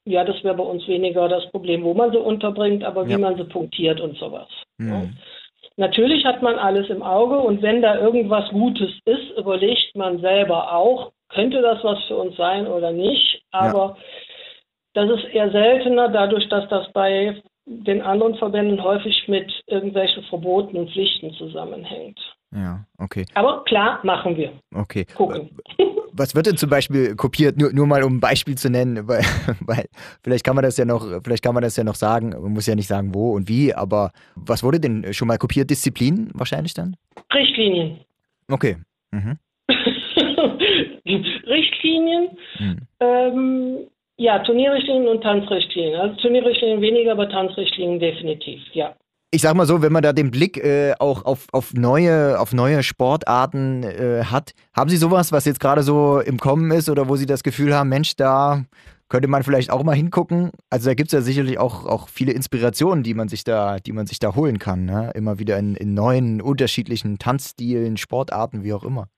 ja, 0.07 0.23
das 0.23 0.43
wäre 0.45 0.55
bei 0.55 0.65
uns 0.65 0.87
weniger 0.87 1.29
das 1.29 1.51
Problem, 1.51 1.83
wo 1.83 1.95
man 1.95 2.11
sie 2.11 2.19
unterbringt, 2.19 2.85
aber 2.85 3.09
wie 3.09 3.17
man 3.17 3.37
sie 3.37 3.45
punktiert 3.45 4.03
und 4.03 4.19
sowas. 4.19 4.49
Mhm. 4.77 4.91
Ja. 4.91 5.03
Natürlich 5.77 6.25
hat 6.25 6.41
man 6.41 6.57
alles 6.57 6.89
im 6.89 7.03
Auge 7.03 7.39
und 7.39 7.61
wenn 7.63 7.83
da 7.83 7.99
irgendwas 7.99 8.49
Gutes 8.51 8.91
ist, 9.05 9.31
überlegt 9.37 9.97
man 9.97 10.21
selber 10.21 10.73
auch, 10.73 11.13
könnte 11.29 11.61
das 11.63 11.83
was 11.83 12.03
für 12.05 12.17
uns 12.17 12.37
sein 12.37 12.67
oder 12.67 12.93
nicht. 12.93 13.43
Aber 13.51 13.97
ja. 13.97 15.07
das 15.07 15.19
ist 15.19 15.35
eher 15.35 15.51
seltener, 15.51 16.09
dadurch, 16.09 16.49
dass 16.49 16.69
das 16.69 16.93
bei 16.93 17.43
den 17.67 18.03
anderen 18.03 18.37
Verbänden 18.37 18.83
häufig 18.85 19.27
mit 19.27 19.51
irgendwelchen 19.67 20.23
Verboten 20.25 20.77
und 20.77 20.91
Pflichten 20.91 21.33
zusammenhängt. 21.33 22.21
Ja, 22.55 22.85
okay. 22.99 23.27
Aber 23.35 23.65
klar, 23.65 23.99
machen 24.05 24.37
wir. 24.37 24.53
Okay. 24.73 25.07
Gucken. 25.17 25.51
Was 26.13 26.37
wird 26.37 26.47
denn 26.47 26.57
zum 26.57 26.71
Beispiel 26.71 27.17
kopiert? 27.17 27.57
Nur, 27.59 27.73
nur 27.73 27.89
mal 27.89 28.05
um 28.05 28.17
ein 28.17 28.21
Beispiel 28.21 28.55
zu 28.55 28.71
nennen, 28.71 29.09
weil, 29.09 29.23
weil 29.61 29.87
vielleicht 30.23 30.45
kann 30.45 30.55
man 30.55 30.63
das 30.63 30.77
ja 30.77 30.85
noch, 30.85 31.05
vielleicht 31.25 31.43
kann 31.43 31.55
man 31.55 31.65
das 31.65 31.77
ja 31.77 31.83
noch 31.83 31.97
sagen. 31.97 32.31
Man 32.31 32.53
muss 32.53 32.69
ja 32.69 32.77
nicht 32.77 32.87
sagen, 32.87 33.13
wo 33.13 33.33
und 33.33 33.49
wie, 33.49 33.75
aber 33.75 34.13
was 34.37 34.63
wurde 34.63 34.79
denn 34.79 35.13
schon 35.13 35.27
mal 35.27 35.39
kopiert? 35.39 35.69
Disziplin 35.69 36.31
wahrscheinlich 36.35 36.75
dann? 36.75 36.97
Richtlinien. 37.33 37.99
Okay. 38.49 38.77
Mhm. 39.11 39.39
Richtlinien. 41.05 42.29
Mhm. 42.61 42.79
Ähm, 43.01 43.79
ja, 44.17 44.39
Turnierrichtlinien 44.39 45.09
und 45.09 45.23
Tanzrichtlinien. 45.23 46.01
Also 46.01 46.15
Turnierrichtlinien 46.21 46.81
weniger, 46.81 47.13
aber 47.13 47.29
Tanzrichtlinien 47.29 47.99
definitiv, 47.99 48.61
ja 48.75 48.95
ich 49.35 49.43
sag 49.43 49.55
mal 49.55 49.67
so, 49.67 49.83
wenn 49.83 49.93
man 49.93 50.03
da 50.03 50.13
den 50.13 50.31
Blick 50.31 50.57
äh, 50.59 50.95
auch 51.01 51.25
auf, 51.25 51.49
auf, 51.53 51.75
neue, 51.75 52.39
auf 52.39 52.53
neue 52.53 52.85
Sportarten 52.85 53.83
äh, 53.83 54.25
hat, 54.25 54.53
haben 54.73 54.89
Sie 54.89 54.97
sowas, 54.97 55.33
was 55.33 55.45
jetzt 55.45 55.59
gerade 55.59 55.83
so 55.83 56.21
im 56.21 56.39
Kommen 56.39 56.71
ist 56.71 56.89
oder 56.89 57.09
wo 57.09 57.17
Sie 57.17 57.27
das 57.27 57.43
Gefühl 57.43 57.75
haben, 57.75 57.89
Mensch, 57.89 58.15
da 58.15 58.65
könnte 59.09 59.27
man 59.29 59.43
vielleicht 59.43 59.73
auch 59.73 59.83
mal 59.83 59.97
hingucken? 59.97 60.53
Also 60.71 60.89
da 60.89 60.95
gibt 60.95 61.09
es 61.09 61.13
ja 61.13 61.21
sicherlich 61.21 61.59
auch, 61.59 61.85
auch 61.85 62.09
viele 62.09 62.33
Inspirationen, 62.33 63.03
die 63.03 63.15
man 63.15 63.29
sich 63.29 63.43
da, 63.43 63.79
die 63.79 63.93
man 63.93 64.07
sich 64.07 64.21
da 64.21 64.37
holen 64.37 64.61
kann. 64.61 64.85
Ne? 64.85 65.11
Immer 65.15 65.41
wieder 65.41 65.59
in, 65.59 65.75
in 65.75 65.95
neuen, 65.95 66.41
unterschiedlichen 66.41 67.19
Tanzstilen, 67.19 67.97
Sportarten, 67.97 68.63
wie 68.63 68.73
auch 68.73 68.85
immer. 68.85 69.09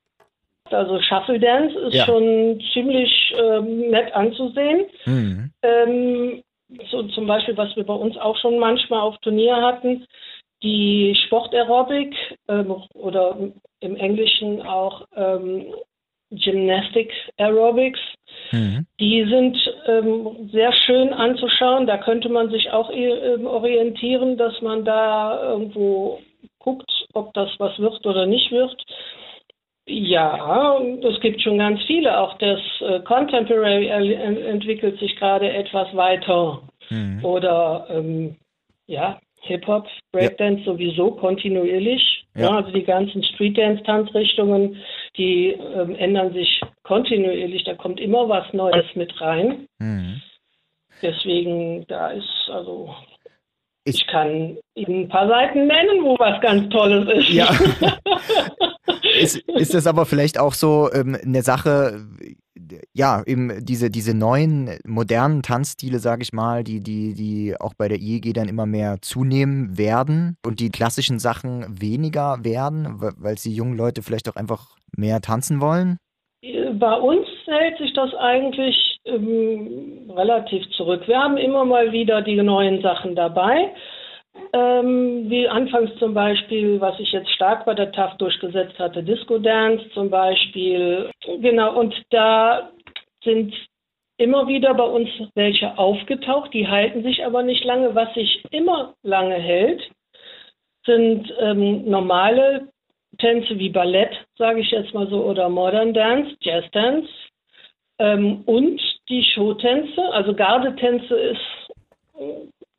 Also 0.70 0.98
Shuffle 1.00 1.38
Dance 1.38 1.78
ist 1.78 1.94
ja. 1.94 2.06
schon 2.06 2.60
ziemlich 2.72 3.34
ähm, 3.38 3.90
nett 3.90 4.12
anzusehen. 4.14 4.86
Mhm. 5.04 5.50
Ähm, 5.62 6.42
so 6.90 7.02
zum 7.04 7.26
Beispiel, 7.26 7.56
was 7.56 7.74
wir 7.76 7.84
bei 7.84 7.94
uns 7.94 8.16
auch 8.16 8.36
schon 8.38 8.58
manchmal 8.58 9.00
auf 9.00 9.18
Turnier 9.18 9.56
hatten, 9.56 10.06
die 10.62 11.16
Sportaerobik 11.26 12.14
ähm, 12.48 12.82
oder 12.94 13.36
im 13.80 13.96
Englischen 13.96 14.62
auch 14.62 15.06
ähm, 15.14 15.74
Gymnastic 16.30 17.12
Aerobics. 17.36 18.00
Mhm. 18.50 18.86
Die 18.98 19.24
sind 19.28 19.56
ähm, 19.86 20.48
sehr 20.52 20.72
schön 20.72 21.12
anzuschauen. 21.12 21.86
Da 21.86 21.98
könnte 21.98 22.28
man 22.28 22.50
sich 22.50 22.70
auch 22.70 22.90
äh, 22.90 23.36
orientieren, 23.44 24.36
dass 24.36 24.60
man 24.60 24.84
da 24.84 25.50
irgendwo 25.50 26.20
guckt, 26.58 26.90
ob 27.12 27.32
das 27.34 27.50
was 27.58 27.78
wird 27.78 28.04
oder 28.06 28.26
nicht 28.26 28.50
wird. 28.50 28.82
Ja, 29.88 30.80
es 30.80 31.20
gibt 31.20 31.40
schon 31.42 31.58
ganz 31.58 31.80
viele. 31.86 32.18
Auch 32.18 32.36
das 32.38 32.60
äh, 32.80 33.00
Contemporary 33.00 33.86
entwickelt 33.86 34.98
sich 34.98 35.14
gerade 35.16 35.52
etwas 35.52 35.94
weiter. 35.94 36.62
Mhm. 36.90 37.24
Oder 37.24 37.86
ähm, 37.90 38.36
ja, 38.86 39.20
Hip-Hop, 39.42 39.86
Breakdance 40.10 40.60
ja. 40.60 40.72
sowieso 40.72 41.12
kontinuierlich. 41.12 42.24
Ja. 42.34 42.56
Also 42.56 42.72
die 42.72 42.82
ganzen 42.82 43.22
Streetdance-Tanzrichtungen, 43.22 44.76
die 45.16 45.50
ähm, 45.50 45.94
ändern 45.94 46.32
sich 46.32 46.60
kontinuierlich. 46.82 47.62
Da 47.62 47.74
kommt 47.74 48.00
immer 48.00 48.28
was 48.28 48.52
Neues 48.52 48.86
mit 48.94 49.20
rein. 49.20 49.68
Mhm. 49.78 50.20
Deswegen, 51.00 51.86
da 51.86 52.10
ist 52.10 52.50
also 52.52 52.94
ich 53.84 54.04
kann 54.08 54.58
Ihnen 54.74 55.02
ein 55.02 55.08
paar 55.08 55.28
Seiten 55.28 55.68
nennen, 55.68 56.02
wo 56.02 56.18
was 56.18 56.40
ganz 56.40 56.68
Tolles 56.70 57.08
ist. 57.08 57.28
Ja. 57.28 57.48
ist, 59.20 59.36
ist 59.48 59.74
das 59.74 59.86
aber 59.86 60.06
vielleicht 60.06 60.38
auch 60.38 60.54
so 60.54 60.90
ähm, 60.92 61.16
eine 61.22 61.42
Sache, 61.42 62.06
ja, 62.94 63.22
eben 63.26 63.64
diese, 63.64 63.90
diese 63.90 64.16
neuen 64.16 64.78
modernen 64.84 65.42
Tanzstile, 65.42 65.98
sage 65.98 66.22
ich 66.22 66.32
mal, 66.32 66.64
die, 66.64 66.80
die, 66.80 67.14
die 67.14 67.54
auch 67.58 67.74
bei 67.74 67.88
der 67.88 67.98
IEG 67.98 68.34
dann 68.34 68.48
immer 68.48 68.66
mehr 68.66 68.96
zunehmen 69.02 69.78
werden 69.78 70.36
und 70.44 70.60
die 70.60 70.70
klassischen 70.70 71.18
Sachen 71.18 71.66
weniger 71.80 72.44
werden, 72.44 73.00
weil 73.00 73.34
die 73.36 73.54
jungen 73.54 73.76
Leute 73.76 74.02
vielleicht 74.02 74.28
auch 74.28 74.36
einfach 74.36 74.76
mehr 74.96 75.20
tanzen 75.20 75.60
wollen? 75.60 75.98
Bei 76.78 76.94
uns 76.94 77.26
hält 77.46 77.78
sich 77.78 77.92
das 77.94 78.14
eigentlich 78.14 79.00
ähm, 79.04 80.10
relativ 80.14 80.68
zurück. 80.76 81.02
Wir 81.06 81.18
haben 81.18 81.36
immer 81.36 81.64
mal 81.64 81.92
wieder 81.92 82.22
die 82.22 82.36
neuen 82.36 82.82
Sachen 82.82 83.14
dabei. 83.14 83.72
Ähm, 84.52 85.28
wie 85.28 85.48
anfangs 85.48 85.90
zum 85.98 86.14
Beispiel, 86.14 86.80
was 86.80 86.96
sich 86.96 87.12
jetzt 87.12 87.30
stark 87.30 87.64
bei 87.64 87.74
der 87.74 87.92
TAF 87.92 88.16
durchgesetzt 88.16 88.78
hatte, 88.78 89.02
Disco 89.02 89.38
Dance 89.38 89.88
zum 89.90 90.08
Beispiel. 90.08 91.10
Genau, 91.40 91.78
und 91.78 91.94
da 92.10 92.70
sind 93.22 93.54
immer 94.18 94.46
wieder 94.46 94.74
bei 94.74 94.84
uns 94.84 95.08
welche 95.34 95.76
aufgetaucht, 95.78 96.54
die 96.54 96.68
halten 96.68 97.02
sich 97.02 97.24
aber 97.24 97.42
nicht 97.42 97.64
lange. 97.64 97.94
Was 97.94 98.12
sich 98.14 98.42
immer 98.50 98.94
lange 99.02 99.34
hält, 99.34 99.82
sind 100.84 101.32
ähm, 101.40 101.88
normale 101.88 102.68
Tänze 103.18 103.58
wie 103.58 103.70
Ballett, 103.70 104.12
sage 104.36 104.60
ich 104.60 104.70
jetzt 104.70 104.94
mal 104.94 105.08
so, 105.08 105.24
oder 105.24 105.48
Modern 105.48 105.92
Dance, 105.92 106.36
Jazz 106.40 106.64
Dance 106.72 107.08
ähm, 107.98 108.42
und 108.46 108.80
die 109.08 109.24
Showtänze. 109.24 110.02
Also 110.12 110.34
Gardetänze 110.34 111.14
ist, 111.14 111.40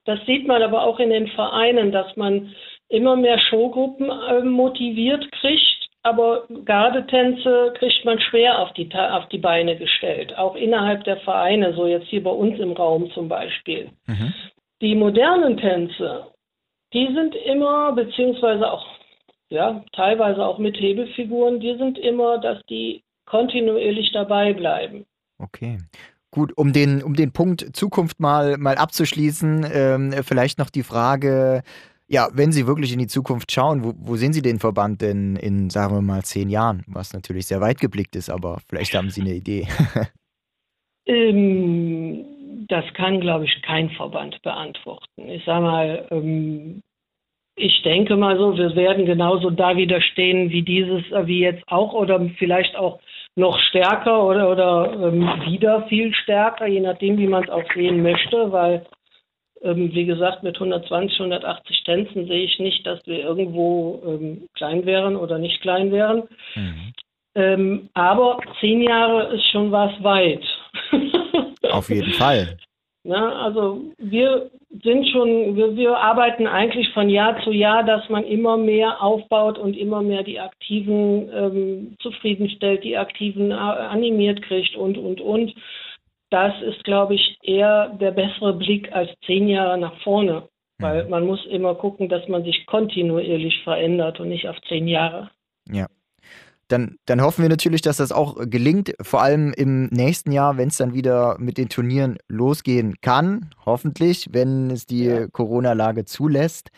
das 0.07 0.25
sieht 0.25 0.47
man 0.47 0.63
aber 0.63 0.83
auch 0.83 0.99
in 0.99 1.09
den 1.09 1.27
Vereinen, 1.27 1.91
dass 1.91 2.15
man 2.15 2.55
immer 2.87 3.17
mehr 3.17 3.37
Showgruppen 3.37 4.09
äh, 4.09 4.41
motiviert 4.41 5.29
kriegt, 5.33 5.89
aber 6.01 6.45
Gardetänze 6.63 7.73
kriegt 7.77 8.05
man 8.05 8.17
schwer 8.21 8.59
auf 8.59 8.71
die, 8.73 8.89
auf 8.95 9.27
die 9.27 9.37
Beine 9.37 9.75
gestellt, 9.75 10.37
auch 10.37 10.55
innerhalb 10.55 11.03
der 11.03 11.17
Vereine, 11.17 11.73
so 11.73 11.87
jetzt 11.87 12.07
hier 12.07 12.23
bei 12.23 12.31
uns 12.31 12.57
im 12.57 12.71
Raum 12.71 13.11
zum 13.11 13.27
Beispiel. 13.27 13.89
Mhm. 14.07 14.33
Die 14.81 14.95
modernen 14.95 15.57
Tänze, 15.57 16.27
die 16.93 17.07
sind 17.13 17.35
immer, 17.35 17.91
beziehungsweise 17.91 18.71
auch, 18.71 18.87
ja, 19.49 19.83
teilweise 19.91 20.45
auch 20.45 20.57
mit 20.57 20.79
Hebelfiguren, 20.79 21.59
die 21.59 21.75
sind 21.75 21.97
immer, 21.97 22.37
dass 22.37 22.65
die 22.67 23.03
kontinuierlich 23.25 24.13
dabei 24.13 24.53
bleiben. 24.53 25.05
Okay. 25.37 25.79
Gut, 26.31 26.51
um 26.57 26.73
den, 26.73 27.01
um 27.03 27.15
den 27.15 27.31
Punkt 27.31 27.75
Zukunft 27.75 28.19
mal, 28.19 28.57
mal 28.57 28.75
abzuschließen, 28.75 29.65
ähm, 29.71 30.13
vielleicht 30.23 30.59
noch 30.59 30.69
die 30.69 30.83
Frage, 30.83 31.63
ja, 32.09 32.29
wenn 32.33 32.51
Sie 32.51 32.67
wirklich 32.67 32.93
in 32.93 32.99
die 32.99 33.07
Zukunft 33.07 33.51
schauen, 33.51 33.83
wo, 33.83 33.93
wo 33.97 34.15
sehen 34.15 34.33
Sie 34.33 34.41
den 34.41 34.59
Verband 34.59 35.01
denn 35.01 35.35
in, 35.35 35.69
sagen 35.69 35.95
wir 35.95 36.01
mal, 36.01 36.23
zehn 36.23 36.49
Jahren? 36.49 36.83
Was 36.87 37.13
natürlich 37.13 37.47
sehr 37.47 37.61
weit 37.61 37.79
geblickt 37.79 38.15
ist, 38.15 38.29
aber 38.29 38.59
vielleicht 38.67 38.93
haben 38.95 39.09
Sie 39.09 39.21
eine 39.21 39.33
Idee. 39.33 39.67
ähm, 41.05 42.25
das 42.67 42.85
kann, 42.93 43.19
glaube 43.19 43.45
ich, 43.45 43.61
kein 43.61 43.89
Verband 43.91 44.41
beantworten. 44.41 45.29
Ich 45.29 45.43
sage 45.45 45.61
mal, 45.61 46.07
ähm, 46.11 46.81
ich 47.55 47.81
denke 47.81 48.15
mal 48.15 48.37
so, 48.37 48.57
wir 48.57 48.75
werden 48.75 49.05
genauso 49.05 49.49
da 49.49 49.75
wieder 49.75 49.99
stehen 49.99 50.49
wie 50.49 50.61
dieses, 50.61 51.11
äh, 51.11 51.27
wie 51.27 51.39
jetzt 51.39 51.63
auch 51.67 51.93
oder 51.93 52.29
vielleicht 52.37 52.75
auch 52.75 52.99
noch 53.37 53.59
stärker 53.59 54.23
oder, 54.23 54.49
oder 54.49 54.93
ähm, 54.93 55.21
wieder 55.45 55.83
viel 55.83 56.13
stärker, 56.13 56.65
je 56.65 56.79
nachdem, 56.79 57.17
wie 57.19 57.27
man 57.27 57.43
es 57.43 57.49
auch 57.49 57.63
sehen 57.73 58.01
möchte, 58.01 58.51
weil, 58.51 58.85
ähm, 59.61 59.93
wie 59.93 60.05
gesagt, 60.05 60.41
mit 60.41 60.55
120, 60.55 61.19
180 61.19 61.83
Tänzen 61.83 62.27
sehe 62.27 62.45
ich 62.45 62.57
nicht, 62.59 62.85
dass 62.87 63.05
wir 63.05 63.19
irgendwo 63.19 64.01
ähm, 64.05 64.47
klein 64.55 64.85
wären 64.87 65.15
oder 65.15 65.37
nicht 65.37 65.61
klein 65.61 65.91
wären. 65.91 66.23
Mhm. 66.55 66.93
Ähm, 67.35 67.89
aber 67.93 68.39
zehn 68.59 68.81
Jahre 68.81 69.35
ist 69.35 69.45
schon 69.51 69.71
was 69.71 69.91
weit. 70.01 70.43
Auf 71.71 71.89
jeden 71.89 72.13
Fall. 72.13 72.57
Na, 73.09 73.41
also 73.41 73.85
wir 73.97 74.51
sind 74.83 75.07
schon, 75.07 75.55
wir, 75.55 75.77
wir, 75.77 75.97
arbeiten 75.97 76.45
eigentlich 76.45 76.89
von 76.89 77.09
Jahr 77.09 77.41
zu 77.41 77.51
Jahr, 77.51 77.85
dass 77.85 78.09
man 78.09 78.25
immer 78.25 78.57
mehr 78.57 79.01
aufbaut 79.01 79.57
und 79.57 79.77
immer 79.77 80.01
mehr 80.01 80.23
die 80.23 80.41
Aktiven 80.41 81.29
ähm, 81.33 81.95
zufriedenstellt, 82.01 82.83
die 82.83 82.97
Aktiven 82.97 83.51
äh, 83.51 83.53
animiert 83.53 84.41
kriegt 84.41 84.75
und, 84.75 84.97
und, 84.97 85.21
und. 85.21 85.55
Das 86.31 86.53
ist, 86.61 86.83
glaube 86.83 87.15
ich, 87.15 87.37
eher 87.41 87.95
der 87.97 88.11
bessere 88.11 88.51
Blick 88.51 88.91
als 88.91 89.09
zehn 89.25 89.47
Jahre 89.47 89.77
nach 89.77 89.97
vorne, 90.01 90.49
weil 90.77 91.05
mhm. 91.05 91.09
man 91.09 91.25
muss 91.25 91.45
immer 91.45 91.75
gucken, 91.75 92.09
dass 92.09 92.27
man 92.27 92.43
sich 92.43 92.65
kontinuierlich 92.65 93.63
verändert 93.63 94.19
und 94.19 94.27
nicht 94.27 94.49
auf 94.49 94.59
zehn 94.67 94.85
Jahre. 94.85 95.29
Ja 95.71 95.87
dann, 96.67 96.97
dann 97.05 97.21
hoffen 97.21 97.41
wir 97.41 97.49
natürlich, 97.49 97.81
dass 97.81 97.97
das 97.97 98.11
auch 98.11 98.35
gelingt, 98.39 98.93
vor 99.01 99.21
allem 99.21 99.53
im 99.53 99.85
nächsten 99.85 100.31
Jahr, 100.31 100.57
wenn 100.57 100.67
es 100.67 100.77
dann 100.77 100.93
wieder 100.93 101.37
mit 101.39 101.57
den 101.57 101.69
Turnieren 101.69 102.17
losgehen 102.27 102.95
kann, 103.01 103.49
hoffentlich, 103.65 104.27
wenn 104.31 104.69
es 104.71 104.85
die 104.85 105.05
ja. 105.05 105.27
Corona-Lage 105.27 106.05
zulässt. 106.05 106.69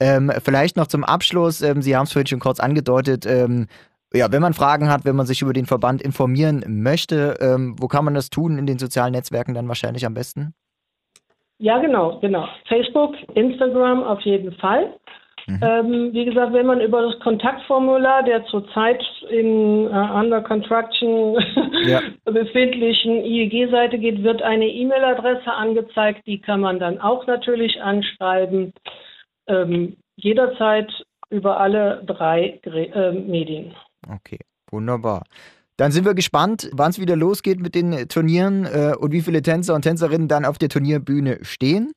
Ähm, 0.00 0.32
vielleicht 0.42 0.76
noch 0.76 0.86
zum 0.86 1.04
Abschluss, 1.04 1.62
ähm, 1.62 1.82
Sie 1.82 1.96
haben 1.96 2.04
es 2.04 2.12
vorhin 2.12 2.26
schon 2.26 2.40
kurz 2.40 2.60
angedeutet, 2.60 3.26
ähm, 3.26 3.66
ja, 4.14 4.30
wenn 4.30 4.42
man 4.42 4.52
Fragen 4.52 4.90
hat, 4.90 5.04
wenn 5.04 5.16
man 5.16 5.26
sich 5.26 5.42
über 5.42 5.52
den 5.52 5.66
Verband 5.66 6.02
informieren 6.02 6.64
möchte, 6.68 7.38
ähm, 7.40 7.76
wo 7.78 7.88
kann 7.88 8.04
man 8.04 8.14
das 8.14 8.30
tun? 8.30 8.58
In 8.58 8.66
den 8.66 8.78
sozialen 8.78 9.12
Netzwerken 9.12 9.54
dann 9.54 9.68
wahrscheinlich 9.68 10.04
am 10.04 10.14
besten? 10.14 10.54
Ja, 11.58 11.78
genau, 11.78 12.18
genau. 12.20 12.46
Facebook, 12.68 13.14
Instagram 13.34 14.02
auf 14.02 14.20
jeden 14.22 14.52
Fall. 14.54 14.94
Mhm. 15.46 15.60
Ähm, 15.62 16.10
wie 16.12 16.24
gesagt, 16.24 16.52
wenn 16.52 16.66
man 16.66 16.80
über 16.80 17.02
das 17.02 17.18
Kontaktformular 17.20 18.22
der 18.22 18.44
zurzeit 18.46 19.02
in 19.30 19.86
äh, 19.86 19.90
Under 19.90 20.40
Construction 20.40 21.36
ja. 21.84 22.00
befindlichen 22.24 23.24
IEG-Seite 23.24 23.98
geht, 23.98 24.22
wird 24.22 24.42
eine 24.42 24.68
E-Mail-Adresse 24.68 25.52
angezeigt. 25.52 26.26
Die 26.26 26.40
kann 26.40 26.60
man 26.60 26.78
dann 26.78 27.00
auch 27.00 27.26
natürlich 27.26 27.82
anschreiben. 27.82 28.72
Ähm, 29.48 29.96
jederzeit 30.16 30.90
über 31.30 31.58
alle 31.58 32.02
drei 32.06 32.60
äh, 32.64 33.12
Medien. 33.12 33.74
Okay, 34.08 34.38
wunderbar. 34.70 35.24
Dann 35.76 35.90
sind 35.90 36.04
wir 36.04 36.14
gespannt, 36.14 36.70
wann 36.72 36.90
es 36.90 37.00
wieder 37.00 37.16
losgeht 37.16 37.58
mit 37.58 37.74
den 37.74 38.08
Turnieren 38.08 38.66
äh, 38.66 38.94
und 38.96 39.12
wie 39.12 39.22
viele 39.22 39.42
Tänzer 39.42 39.74
und 39.74 39.82
Tänzerinnen 39.82 40.28
dann 40.28 40.44
auf 40.44 40.58
der 40.58 40.68
Turnierbühne 40.68 41.38
stehen. 41.42 41.92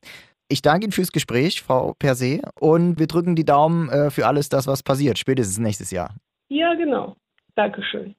Ich 0.48 0.62
danke 0.62 0.86
Ihnen 0.86 0.91
fürs 0.91 1.12
Gespräch, 1.12 1.64
Frau 1.64 1.96
Perse, 1.98 2.41
und 2.60 3.00
wir 3.00 3.08
drücken 3.08 3.36
die 3.36 3.46
Daumen 3.46 3.89
äh, 3.89 4.12
für 4.12 4.28
alles 4.28 4.48
das, 4.50 4.68
was 4.68 4.84
passiert, 4.84 5.18
spätestens 5.18 5.58
nächstes 5.58 5.89
Jahr. 5.89 6.16
Ja, 6.50 6.76
genau. 6.76 7.16
Dankeschön. 7.56 8.16